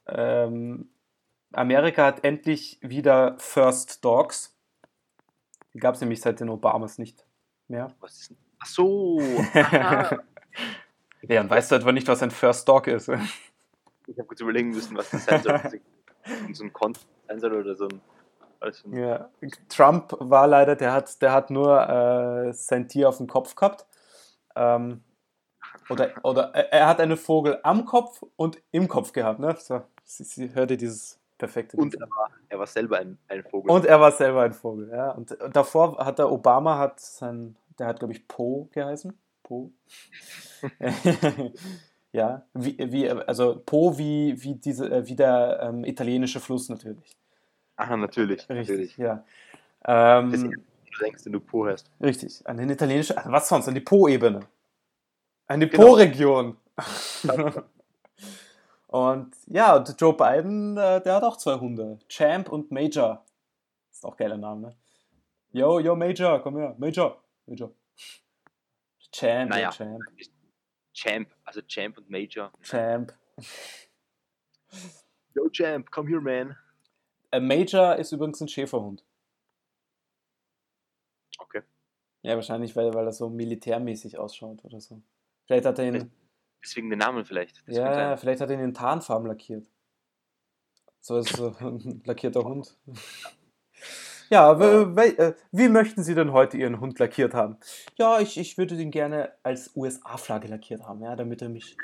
Ähm, 0.07 0.89
Amerika 1.53 2.07
hat 2.07 2.25
endlich 2.25 2.79
wieder 2.81 3.37
First 3.39 4.05
Dogs. 4.05 4.52
Die 5.75 5.79
gab 5.79 5.95
es 5.95 6.01
nämlich 6.01 6.21
seit 6.21 6.41
den 6.41 6.49
Obamas 6.49 6.99
nicht 6.99 7.27
mehr. 7.69 7.95
Was 8.01 8.21
ist 8.21 8.31
denn? 8.31 8.37
Ach 8.59 8.67
so. 8.67 9.21
Ja, 11.29 11.41
und 11.41 11.51
weißt 11.51 11.71
du 11.71 11.77
etwa 11.77 11.93
nicht, 11.93 12.09
was 12.09 12.23
ein 12.23 12.31
First 12.33 12.69
Dog 12.69 12.89
ist? 12.89 13.09
Ich 13.09 14.19
habe 14.19 14.27
kurz 14.27 14.41
überlegen 14.41 14.71
müssen, 14.71 14.97
was 14.97 15.11
das 15.11 15.25
sein 15.25 15.43
soll. 15.43 15.61
so 16.53 16.65
ein 16.65 16.73
Content 16.73 17.07
sein 17.29 17.39
soll 17.41 17.53
oder 17.53 17.77
so 17.77 17.87
ein. 17.87 18.01
Ein 18.61 18.93
Ja, 18.93 19.31
Trump 19.69 20.17
war 20.19 20.47
leider, 20.47 20.77
der 20.77 20.93
hat, 20.93 21.23
der 21.23 21.33
hat 21.33 21.51
nur 21.51 21.81
äh, 21.89 22.53
sein 22.53 22.89
Tier 22.89 23.09
auf 23.09 23.19
dem 23.19 23.29
Kopf 23.29 23.55
gehabt. 23.55 23.87
Ähm, 24.57 25.03
oder 25.89 26.13
oder 26.23 26.55
er, 26.55 26.73
er 26.73 26.87
hat 26.89 27.01
einen 27.01 27.17
Vogel 27.17 27.59
am 27.63 27.85
Kopf 27.85 28.23
und 28.37 28.61
im 28.73 28.89
Kopf 28.89 29.13
gehabt. 29.13 29.39
Ne? 29.39 29.57
So, 29.59 29.83
sie, 30.05 30.25
sie 30.25 30.55
hörte 30.55 30.77
dieses 30.77 31.21
perfekte. 31.43 31.77
und 31.77 31.95
er 31.95 32.09
war, 32.09 32.31
er 32.49 32.59
war 32.61 32.67
selber 32.67 32.99
ein, 32.99 33.19
ein 33.29 33.43
Vogel. 33.43 33.71
und 33.71 33.85
er 33.85 34.01
war 34.01 34.13
selber 34.13 34.43
ein 34.43 34.53
Vogel. 34.53 34.91
Ja. 34.91 35.11
Und, 35.11 35.33
und 35.33 35.57
davor 35.57 35.99
hat 35.99 36.19
der 36.19 36.31
Obama, 36.31 36.79
hat 36.79 37.01
sein, 37.01 37.57
der 37.79 37.89
hat 37.89 37.99
glaube 37.99 38.13
ich 38.15 38.29
Poe 38.29 38.69
geheißen. 38.73 39.13
Poe. 39.43 39.71
ja, 42.13 42.47
wie, 42.55 42.79
wie, 42.79 43.11
also 43.11 43.61
Poe 43.67 43.99
wie, 43.99 44.41
wie, 44.43 44.55
diese, 44.55 44.89
äh, 44.89 45.07
wie 45.09 45.17
der 45.17 45.59
ähm, 45.63 45.85
italienische 45.85 46.39
Fluss 46.39 46.69
natürlich. 46.69 47.17
Aha, 47.77 47.97
natürlich. 47.97 48.49
Richtig, 48.49 48.69
natürlich. 48.69 48.97
ja. 48.99 49.25
Ähm, 49.85 50.31
du 50.31 51.05
denkst, 51.05 51.25
wenn 51.25 51.33
du 51.33 51.41
Po 51.41 51.67
hast. 51.67 51.91
Richtig, 52.01 52.41
an 52.47 52.57
den 52.57 52.71
italienischen, 52.71 53.17
was 53.25 53.49
sonst, 53.49 53.67
an 53.67 53.75
die 53.75 53.81
Po-Ebene. 53.81 54.41
An 55.49 55.59
die 55.59 55.69
Genau. 55.69 55.89
Po-Region. 55.89 56.57
und 58.93 59.35
ja, 59.47 59.77
und 59.77 60.01
Joe 60.01 60.15
Biden, 60.15 60.77
äh, 60.77 61.01
der 61.03 61.15
hat 61.15 61.23
auch 61.25 61.37
zwei 61.37 61.59
Hunde. 61.59 61.99
Champ 62.09 62.51
und 62.51 62.71
Major. 62.71 63.25
Ist 63.91 64.05
auch 64.05 64.13
ein 64.13 64.17
geiler 64.17 64.37
Name, 64.37 64.61
ne? 64.61 64.77
Yo, 65.53 65.79
yo, 65.81 65.95
Major, 65.97 66.41
komm 66.43 66.57
her. 66.57 66.75
Major, 66.79 67.23
Major. 67.47 67.73
Champ, 69.13 69.51
Naja. 69.51 69.65
ja, 69.65 69.71
Champ, 69.71 70.01
Champ, 70.95 71.29
also 71.45 71.61
Champ 71.63 71.99
und 71.99 72.09
Major. 72.09 72.51
Champ. 72.63 73.13
Yo, 75.35 75.49
Champ, 75.51 75.91
come 75.91 76.09
here, 76.09 76.21
man. 76.21 76.57
Äh, 77.31 77.41
Major 77.41 77.97
ist 77.97 78.13
übrigens 78.13 78.41
ein 78.41 78.49
Schäferhund. 78.49 79.05
Okay. 81.39 81.63
Ja, 82.23 82.35
wahrscheinlich, 82.37 82.77
weil, 82.77 82.93
weil 82.95 83.07
er 83.07 83.13
so 83.13 83.29
militärmäßig 83.31 84.19
ausschaut 84.19 84.65
oder 84.65 84.81
so. 84.81 85.03
Vielleicht 85.47 85.65
hat 85.67 85.79
er 85.79 85.87
ihn. 85.87 86.13
Deswegen 86.63 86.91
den 86.91 86.99
Namen 86.99 87.25
vielleicht. 87.25 87.67
Das 87.67 87.77
Ja, 87.77 88.17
vielleicht 88.17 88.41
hat 88.41 88.51
er 88.51 88.55
ihn 88.55 88.65
in 88.65 88.75
Tarnfarben 88.75 89.27
lackiert. 89.27 89.67
So 91.01 91.19
ist 91.19 91.37
so 91.37 91.55
ein 91.59 92.03
lackierter 92.05 92.45
Hund. 92.45 92.77
Ja, 94.31 94.53
äh, 94.59 95.35
wie 95.51 95.69
möchten 95.69 96.03
Sie 96.03 96.15
denn 96.15 96.33
heute 96.33 96.57
Ihren 96.57 96.81
Hund 96.81 96.99
lackiert 96.99 97.35
haben? 97.35 97.59
Ja, 97.97 98.19
ich, 98.19 98.39
ich 98.39 98.57
würde 98.57 98.77
den 98.77 98.91
gerne 98.91 99.33
als 99.43 99.77
USA-Flagge 99.77 100.49
lackiert 100.49 100.85
haben, 100.85 101.03
ja, 101.03 101.15
damit 101.17 101.43
er 101.43 101.51
mich 101.51 101.77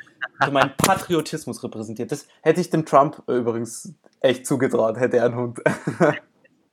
so 0.42 0.50
meinen 0.50 0.74
Patriotismus 0.78 1.62
repräsentiert. 1.62 2.10
Das 2.10 2.26
hätte 2.40 2.62
ich 2.62 2.70
dem 2.70 2.86
Trump 2.86 3.22
äh, 3.28 3.32
übrigens 3.32 3.92
echt 4.20 4.46
zugetraut, 4.46 4.98
hätte 4.98 5.18
er 5.18 5.26
einen 5.26 5.36
Hund. 5.36 5.60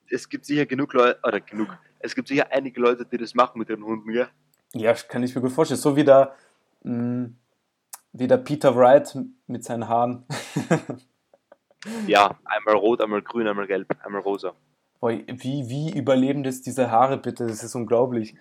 Es 0.07 0.29
gibt 0.29 0.45
sicher 0.45 0.67
genug 0.67 0.93
Leute, 0.93 1.19
oder 1.23 1.41
genug, 1.41 1.75
es 1.97 2.13
gibt 2.13 2.27
sicher 2.27 2.51
einige 2.51 2.79
Leute, 2.79 3.05
die 3.05 3.17
das 3.17 3.33
machen 3.33 3.57
mit 3.57 3.69
ihren 3.69 3.83
Hunden, 3.83 4.11
ja? 4.11 4.27
Ja, 4.73 4.93
kann 4.93 5.23
ich 5.23 5.33
mir 5.33 5.41
gut 5.41 5.51
vorstellen. 5.51 5.79
So 5.79 5.95
wie 5.95 6.03
der, 6.03 6.35
mh, 6.83 7.31
wie 8.17 8.27
der 8.27 8.37
Peter 8.37 8.75
Wright 8.75 9.17
mit 9.47 9.63
seinen 9.63 9.87
Haaren. 9.87 10.25
Ja, 12.07 12.39
einmal 12.45 12.75
rot, 12.75 13.01
einmal 13.01 13.21
grün, 13.21 13.47
einmal 13.47 13.67
gelb, 13.67 13.95
einmal 14.03 14.21
rosa. 14.21 14.55
Boah, 14.99 15.11
wie, 15.11 15.69
wie 15.69 15.95
überleben 15.95 16.43
das 16.43 16.61
diese 16.61 16.89
Haare 16.89 17.17
bitte? 17.17 17.45
Das 17.45 17.63
ist 17.63 17.75
unglaublich. 17.75 18.35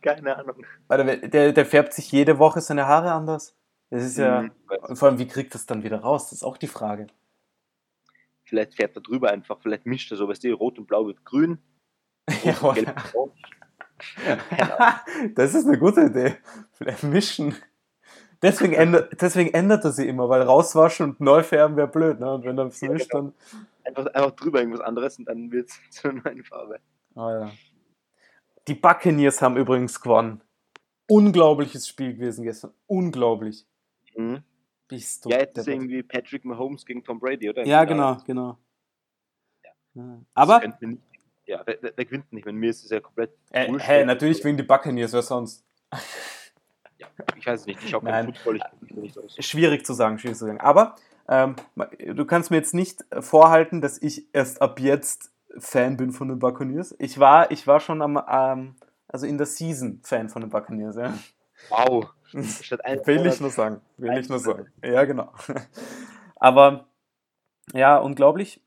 Keine 0.00 0.36
Ahnung. 0.36 0.64
Warte, 0.86 1.28
der, 1.28 1.52
der 1.52 1.66
färbt 1.66 1.92
sich 1.92 2.10
jede 2.10 2.38
Woche 2.38 2.60
seine 2.60 2.86
Haare 2.86 3.12
anders. 3.12 3.54
Das 3.90 4.02
ist 4.02 4.16
ja. 4.16 4.42
Mhm, 4.42 4.52
Und 4.88 4.96
vor 4.96 5.08
allem, 5.08 5.18
wie 5.18 5.26
kriegt 5.26 5.54
das 5.54 5.66
dann 5.66 5.82
wieder 5.82 6.00
raus? 6.00 6.30
Das 6.30 6.38
ist 6.38 6.44
auch 6.44 6.56
die 6.56 6.68
Frage. 6.68 7.08
Vielleicht 8.44 8.74
fährt 8.74 8.96
er 8.96 9.02
drüber 9.02 9.30
einfach, 9.30 9.58
vielleicht 9.60 9.86
mischt 9.86 10.10
er 10.12 10.16
so, 10.16 10.28
weißt 10.28 10.44
du, 10.44 10.52
rot 10.52 10.78
und 10.78 10.86
blau 10.86 11.06
wird 11.06 11.24
grün, 11.24 11.58
Ja, 12.44 12.56
und 12.58 12.74
gelb 12.74 12.88
wird 12.88 13.14
rot. 13.14 13.32
das 15.34 15.54
ist 15.54 15.66
eine 15.66 15.78
gute 15.78 16.02
Idee. 16.02 16.36
Vielleicht 16.72 17.02
mischen. 17.02 17.54
Deswegen 18.44 18.74
ändert, 18.74 19.20
deswegen 19.20 19.54
ändert 19.54 19.84
er 19.84 19.92
sie 19.92 20.06
immer, 20.06 20.28
weil 20.28 20.42
rauswaschen 20.42 21.10
und 21.10 21.20
neu 21.20 21.42
färben 21.42 21.76
wäre 21.76 21.88
blöd. 21.88 22.20
Ne? 22.20 22.34
Und 22.34 22.44
wenn 22.44 22.58
es 22.58 22.80
Ja, 22.80 22.90
mischt, 22.90 23.10
genau. 23.10 23.22
dann. 23.24 23.34
Einfach, 23.84 24.06
einfach 24.14 24.30
drüber 24.32 24.60
irgendwas 24.60 24.80
anderes 24.82 25.18
und 25.18 25.24
dann 25.26 25.50
wird 25.50 25.68
es 25.70 25.78
zu 25.90 26.08
einer 26.10 26.22
neuen 26.22 26.44
Farbe. 26.44 26.78
Ah, 27.14 27.30
ja. 27.30 27.50
Die 28.68 28.74
Buccaneers 28.74 29.42
haben 29.42 29.56
übrigens 29.56 30.00
gewonnen. 30.00 30.40
Unglaubliches 31.08 31.88
Spiel 31.88 32.14
gewesen 32.14 32.44
gestern. 32.44 32.72
Unglaublich. 32.86 33.66
Mhm. 34.16 34.42
Bist 34.88 35.24
du 35.24 35.30
Ja, 35.30 35.38
jetzt 35.38 35.58
ist 35.58 35.66
irgendwie 35.68 36.02
Patrick 36.02 36.44
Mahomes 36.44 36.84
gegen 36.86 37.02
Tom 37.02 37.18
Brady, 37.18 37.48
oder? 37.50 37.64
Ja, 37.66 37.84
genau, 37.84 38.16
genau. 38.26 38.58
Ja. 39.94 40.20
Aber, 40.34 40.60
nicht, 40.80 41.00
ja, 41.46 41.62
wer, 41.64 41.78
wer, 41.80 41.92
wer 41.96 42.04
gewinnt 42.04 42.32
nicht? 42.32 42.44
Wenn 42.46 42.56
mir 42.56 42.70
ist 42.70 42.84
es 42.84 42.90
ja 42.90 43.00
komplett. 43.00 43.30
äh, 43.50 43.66
hey, 43.78 43.98
wer- 44.00 44.06
natürlich 44.06 44.38
gewinnen 44.38 44.56
die 44.58 44.62
Buccaneers, 44.64 45.12
wer 45.12 45.22
sonst? 45.22 45.64
Ich 47.44 47.46
weiß 47.46 47.60
es 47.60 47.66
nicht, 47.66 47.84
ich 47.84 47.90
schaue 47.90 48.00
keinen 48.00 48.32
Football, 48.32 48.60
ich 49.02 49.18
aus. 49.18 49.36
Schwierig 49.38 49.84
zu 49.84 49.92
sagen, 49.92 50.18
schwierig 50.18 50.38
zu 50.38 50.46
sagen. 50.46 50.62
Aber 50.62 50.96
ähm, 51.28 51.56
du 51.98 52.24
kannst 52.24 52.50
mir 52.50 52.56
jetzt 52.56 52.72
nicht 52.72 53.04
vorhalten, 53.20 53.82
dass 53.82 54.00
ich 54.00 54.34
erst 54.34 54.62
ab 54.62 54.80
jetzt 54.80 55.30
Fan 55.58 55.98
bin 55.98 56.12
von 56.12 56.28
den 56.28 56.38
Buccaneers. 56.38 56.94
Ich 56.98 57.20
war, 57.20 57.50
ich 57.50 57.66
war 57.66 57.80
schon 57.80 58.00
am, 58.00 58.18
ähm, 58.30 58.76
also 59.08 59.26
in 59.26 59.36
der 59.36 59.46
Season 59.46 60.00
Fan 60.02 60.30
von 60.30 60.40
den 60.40 60.48
Buccaneers. 60.48 60.96
Ja. 60.96 61.12
Wow. 61.68 62.06
Will 62.32 63.26
ich 63.26 63.40
nur 63.42 63.50
sagen. 63.50 63.82
Will 63.98 64.16
ich 64.16 64.30
nur 64.30 64.38
sagen. 64.38 64.72
Ja, 64.82 65.04
genau. 65.04 65.30
Aber 66.36 66.86
ja, 67.74 67.98
unglaublich. 67.98 68.62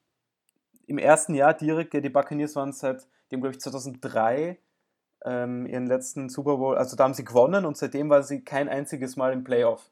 Im 0.86 1.00
ersten 1.00 1.34
Jahr 1.34 1.56
direkt, 1.56 1.94
die 1.94 2.10
Buccaneers 2.10 2.56
waren 2.56 2.74
seit, 2.74 3.08
haben, 3.32 3.42
glaube 3.42 3.56
ich, 3.56 3.60
2003 3.60 4.60
ähm, 5.28 5.66
ihren 5.66 5.88
letzten 5.88 6.30
Super 6.30 6.58
Bowl, 6.58 6.78
also 6.78 6.96
da 6.96 7.04
haben 7.04 7.14
sie 7.14 7.26
gewonnen 7.26 7.66
und 7.66 7.76
seitdem 7.78 8.10
war 8.10 8.24
sie 8.24 8.44
kein 8.44 8.70
einziges 8.70 9.16
Mal 9.18 9.34
im 9.34 9.44
Playoff. 9.44 9.92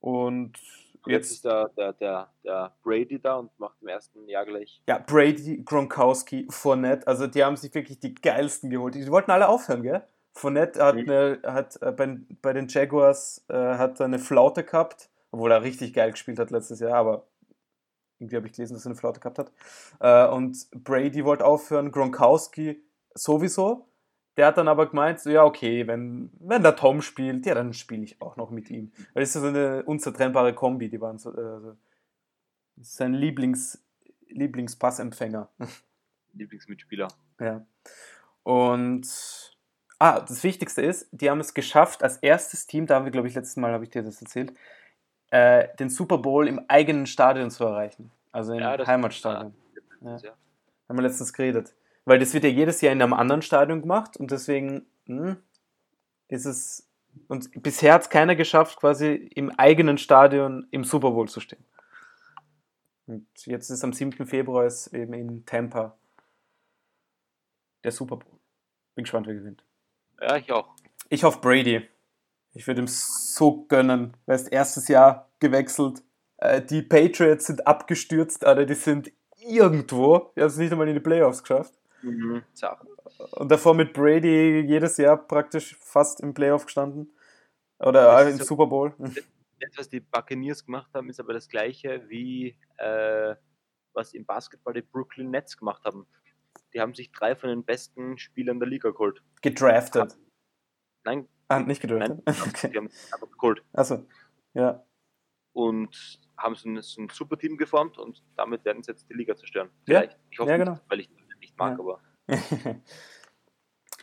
Und 0.00 0.52
Jetzt 1.06 1.30
ist 1.32 1.44
der, 1.44 1.68
der, 1.76 1.92
der, 1.94 2.30
der 2.44 2.72
Brady 2.82 3.20
da 3.20 3.34
und 3.36 3.50
macht 3.58 3.76
im 3.82 3.88
ersten 3.88 4.26
Jahr 4.26 4.46
gleich. 4.46 4.80
ja, 4.88 4.98
Brady, 4.98 5.62
Gronkowski, 5.62 6.46
Fournette, 6.48 7.06
also 7.06 7.26
die 7.26 7.44
haben 7.44 7.56
sich 7.56 7.74
wirklich 7.74 7.98
die 7.98 8.14
geilsten 8.14 8.70
geholt. 8.70 8.94
Die 8.94 9.10
wollten 9.10 9.30
alle 9.30 9.48
aufhören, 9.48 9.82
gell? 9.82 10.02
Fournette 10.32 10.82
hat, 10.82 10.96
Mhm. 10.96 11.10
eine, 11.10 11.40
hat 11.44 11.80
äh, 11.82 11.92
bei, 11.92 12.16
bei 12.42 12.52
den 12.54 12.68
Jaguars 12.68 13.44
äh, 13.48 13.54
hat 13.54 14.00
eine 14.00 14.18
Flaute 14.18 14.64
gehabt, 14.64 15.10
obwohl 15.30 15.52
er 15.52 15.62
richtig 15.62 15.92
geil 15.92 16.10
gespielt 16.12 16.38
hat 16.38 16.50
letztes 16.50 16.80
Jahr, 16.80 16.94
aber 16.94 17.26
irgendwie 18.18 18.36
habe 18.36 18.46
ich 18.46 18.54
gelesen, 18.54 18.74
dass 18.74 18.86
er 18.86 18.90
eine 18.92 18.96
Flaute 18.98 19.20
gehabt 19.20 19.38
hat. 19.38 19.52
Äh, 20.00 20.32
und 20.34 20.56
Brady 20.84 21.24
wollte 21.24 21.44
aufhören, 21.44 21.92
Gronkowski 21.92 22.82
sowieso. 23.14 23.88
Der 24.36 24.46
hat 24.46 24.58
dann 24.58 24.68
aber 24.68 24.88
gemeint, 24.88 25.20
so, 25.20 25.30
ja, 25.30 25.44
okay, 25.44 25.86
wenn, 25.86 26.30
wenn 26.40 26.62
der 26.62 26.74
Tom 26.74 27.02
spielt, 27.02 27.46
ja, 27.46 27.54
dann 27.54 27.72
spiele 27.72 28.02
ich 28.02 28.20
auch 28.20 28.36
noch 28.36 28.50
mit 28.50 28.68
ihm. 28.68 28.92
Weil 29.12 29.22
das 29.22 29.34
ist 29.34 29.40
so 29.40 29.46
eine 29.46 29.84
unzertrennbare 29.84 30.54
Kombi, 30.54 30.88
die 30.88 31.00
waren 31.00 31.18
so, 31.18 31.32
äh, 31.32 31.74
sein 32.80 33.14
Lieblings, 33.14 33.84
Lieblingspassempfänger. 34.28 35.48
Lieblingsmitspieler. 36.32 37.08
Ja. 37.38 37.64
Und 38.42 39.06
ah, 40.00 40.20
das 40.20 40.42
Wichtigste 40.42 40.82
ist, 40.82 41.08
die 41.12 41.30
haben 41.30 41.40
es 41.40 41.54
geschafft, 41.54 42.02
als 42.02 42.16
erstes 42.16 42.66
Team, 42.66 42.86
da 42.86 42.96
haben 42.96 43.04
wir, 43.04 43.12
glaube 43.12 43.28
ich, 43.28 43.34
letztes 43.34 43.56
Mal 43.56 43.72
habe 43.72 43.84
ich 43.84 43.90
dir 43.90 44.02
das 44.02 44.20
erzählt, 44.20 44.52
äh, 45.30 45.68
den 45.78 45.90
Super 45.90 46.18
Bowl 46.18 46.48
im 46.48 46.60
eigenen 46.68 47.06
Stadion 47.06 47.50
zu 47.50 47.64
erreichen. 47.64 48.10
Also 48.32 48.52
im 48.52 48.60
Ja, 48.60 48.84
Heimatstadion. 48.84 49.54
Ja. 50.00 50.16
Ja. 50.16 50.32
Haben 50.88 50.98
wir 50.98 51.02
letztens 51.02 51.32
geredet. 51.32 51.72
Weil 52.04 52.18
das 52.18 52.34
wird 52.34 52.44
ja 52.44 52.50
jedes 52.50 52.80
Jahr 52.80 52.92
in 52.92 53.00
einem 53.02 53.12
anderen 53.14 53.42
Stadion 53.42 53.80
gemacht 53.80 54.16
und 54.16 54.30
deswegen 54.30 54.86
hm, 55.06 55.36
ist 56.28 56.44
es. 56.44 56.88
Und 57.28 57.62
bisher 57.62 57.94
hat 57.94 58.02
es 58.02 58.10
keiner 58.10 58.34
geschafft, 58.34 58.78
quasi 58.78 59.12
im 59.34 59.50
eigenen 59.50 59.98
Stadion 59.98 60.66
im 60.72 60.82
Super 60.84 61.12
Bowl 61.12 61.28
zu 61.28 61.40
stehen. 61.40 61.64
Und 63.06 63.26
jetzt 63.44 63.70
ist 63.70 63.84
am 63.84 63.92
7. 63.92 64.26
Februar 64.26 64.66
ist 64.66 64.88
eben 64.88 65.12
in 65.14 65.46
Tampa 65.46 65.96
der 67.84 67.92
Super 67.92 68.16
Bowl. 68.16 68.32
Bin 68.94 69.04
gespannt, 69.04 69.26
wer 69.26 69.34
gewinnt. 69.34 69.64
ja, 70.20 70.36
ich 70.36 70.50
auch. 70.50 70.74
Ich 71.10 71.22
hoffe 71.22 71.38
Brady. 71.40 71.86
Ich 72.54 72.66
würde 72.66 72.80
ihm 72.82 72.88
so 72.88 73.64
gönnen. 73.66 74.16
Er 74.26 74.36
ist 74.36 74.48
erstes 74.48 74.88
Jahr 74.88 75.28
gewechselt. 75.38 76.02
Äh, 76.38 76.62
Die 76.62 76.82
Patriots 76.82 77.46
sind 77.46 77.66
abgestürzt, 77.66 78.44
Alter. 78.44 78.64
Die 78.64 78.74
sind 78.74 79.12
irgendwo. 79.38 80.32
Die 80.36 80.40
haben 80.40 80.48
es 80.48 80.56
nicht 80.56 80.72
einmal 80.72 80.88
in 80.88 80.94
die 80.94 81.00
Playoffs 81.00 81.42
geschafft. 81.42 81.74
Mhm. 82.04 82.42
Und 83.32 83.50
davor 83.50 83.74
mit 83.74 83.92
Brady 83.92 84.60
jedes 84.60 84.96
Jahr 84.98 85.16
praktisch 85.16 85.76
fast 85.80 86.20
im 86.20 86.34
Playoff 86.34 86.66
gestanden. 86.66 87.12
Oder 87.78 88.26
äh, 88.26 88.30
im 88.30 88.36
so- 88.38 88.44
Super 88.44 88.66
Bowl. 88.66 88.94
Das, 89.60 89.78
was 89.78 89.88
die 89.88 90.00
Buccaneers 90.00 90.66
gemacht 90.66 90.90
haben, 90.92 91.08
ist 91.08 91.20
aber 91.20 91.32
das 91.32 91.48
gleiche 91.48 92.06
wie 92.08 92.58
äh, 92.76 93.34
was 93.94 94.12
im 94.12 94.26
Basketball 94.26 94.74
die 94.74 94.82
Brooklyn 94.82 95.30
Nets 95.30 95.56
gemacht 95.56 95.82
haben. 95.84 96.06
Die 96.74 96.80
haben 96.80 96.92
sich 96.92 97.12
drei 97.12 97.34
von 97.34 97.48
den 97.48 97.64
besten 97.64 98.18
Spielern 98.18 98.58
der 98.58 98.68
Liga 98.68 98.90
geholt. 98.90 99.22
Gedraftet. 99.40 100.18
Nein, 101.04 101.28
Ah, 101.48 101.60
nicht 101.60 101.80
gedraftet? 101.80 102.20
nein, 102.26 102.36
Okay. 102.48 102.70
die 102.72 102.76
haben 102.76 102.90
einfach 103.12 103.30
geholt. 103.30 103.62
Achso. 103.72 104.04
Ja. 104.54 104.84
Und 105.54 106.20
haben 106.36 106.56
so 106.56 106.68
ein, 106.68 106.82
so 106.82 107.00
ein 107.00 107.08
super 107.08 107.38
Team 107.38 107.56
geformt 107.56 107.96
und 107.96 108.22
damit 108.36 108.64
werden 108.66 108.82
sie 108.82 108.90
jetzt 108.90 109.08
die 109.08 109.14
Liga 109.14 109.34
zerstören. 109.36 109.68
Ja. 109.86 110.00
Vielleicht. 110.00 110.18
Ich 110.30 110.38
hoffe 110.40 110.50
Ja, 110.50 110.58
nicht, 110.58 110.66
genau. 110.66 110.80
weil 110.88 111.00
ich 111.00 111.08
nicht 111.10 111.23
mag, 111.56 111.78
Ja. 111.78 111.84
aber 111.84 112.00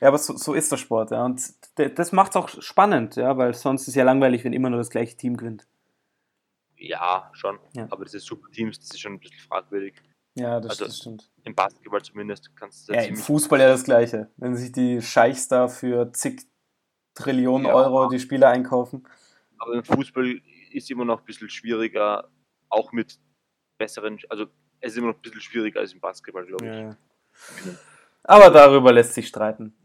ja, 0.02 0.08
aber 0.08 0.18
so, 0.18 0.36
so 0.36 0.54
ist 0.54 0.72
der 0.72 0.78
Sport, 0.78 1.12
ja. 1.12 1.24
Und 1.26 1.42
das 1.76 2.12
macht 2.12 2.32
es 2.32 2.36
auch 2.36 2.50
spannend, 2.62 3.16
ja, 3.16 3.38
weil 3.38 3.54
sonst 3.54 3.84
ist 3.84 3.90
es 3.90 3.96
ja 3.96 4.04
langweilig, 4.04 4.44
wenn 4.44 4.54
immer 4.54 4.70
nur 4.70 4.80
das 4.80 4.90
gleiche 4.90 5.16
Team 5.18 5.38
gewinnt. 5.38 5.68
ja, 6.76 7.30
schon. 7.34 7.60
Ja. 7.74 7.88
Aber 7.92 8.06
diese 8.06 8.20
super 8.20 8.50
Teams, 8.52 8.80
das 8.80 8.90
ist 8.90 9.00
schon 9.00 9.14
ein 9.14 9.20
bisschen 9.20 9.40
fragwürdig. 9.40 9.94
Ja, 10.34 10.60
das, 10.60 10.72
Also- 10.72 10.86
das 10.86 10.98
stimmt. 10.98 11.30
Im 11.44 11.54
Basketball 11.56 12.02
zumindest 12.02 12.56
kannst 12.56 12.88
du 12.90 12.94
Ja, 12.94 13.02
im 13.02 13.16
Fußball 13.16 13.60
ja 13.60 13.68
das 13.68 13.84
Gleiche. 13.84 14.32
Wenn 14.38 14.56
sich 14.56 14.72
die 14.72 15.02
Scheichs 15.02 15.48
da 15.48 15.68
für 15.68 16.12
zig 16.14 16.44
Trillionen 17.14 17.68
Ja. 17.68 17.74
Euro 17.76 18.08
die 18.10 18.20
Spieler 18.20 18.48
einkaufen. 18.50 19.06
Aber 19.58 19.74
im 19.74 19.84
Fußball 19.84 20.42
ist 20.72 20.90
immer 20.90 21.04
noch 21.06 21.20
ein 21.20 21.26
bisschen 21.26 21.50
schwieriger, 21.50 22.30
auch 22.70 22.92
mit 22.94 23.20
besseren, 23.78 24.18
also 24.30 24.46
es 24.80 24.94
ist 24.94 24.98
immer 24.98 25.08
noch 25.08 25.16
ein 25.18 25.22
bisschen 25.22 25.42
schwieriger 25.42 25.82
als 25.82 25.92
im 25.94 26.00
Basketball, 26.00 26.46
glaube 26.46 26.66
ich. 26.66 26.72
Ja. 26.74 26.98
Aber 28.24 28.50
darüber 28.50 28.91
lässt 28.91 29.13
sich 29.13 29.28
streiten. 29.28 29.76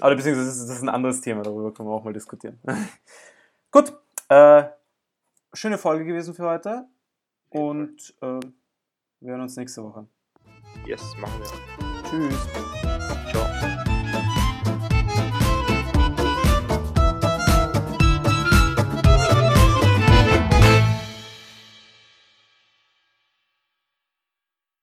Aber 0.00 0.14
beziehungsweise 0.14 0.48
das 0.48 0.56
ist, 0.58 0.68
das 0.68 0.76
ist 0.76 0.82
ein 0.82 0.88
anderes 0.88 1.20
Thema, 1.20 1.42
darüber 1.42 1.72
können 1.72 1.88
wir 1.88 1.94
auch 1.94 2.04
mal 2.04 2.12
diskutieren. 2.12 2.60
Gut, 3.70 3.92
äh, 4.28 4.64
schöne 5.52 5.78
Folge 5.78 6.04
gewesen 6.04 6.34
für 6.34 6.48
heute 6.48 6.86
und 7.50 8.14
äh, 8.20 8.40
wir 9.20 9.32
hören 9.32 9.40
uns 9.40 9.56
nächste 9.56 9.82
Woche. 9.82 10.06
Yes, 10.86 11.02
machen 11.18 11.40
wir. 11.40 12.02
Tschüss. 12.10 12.75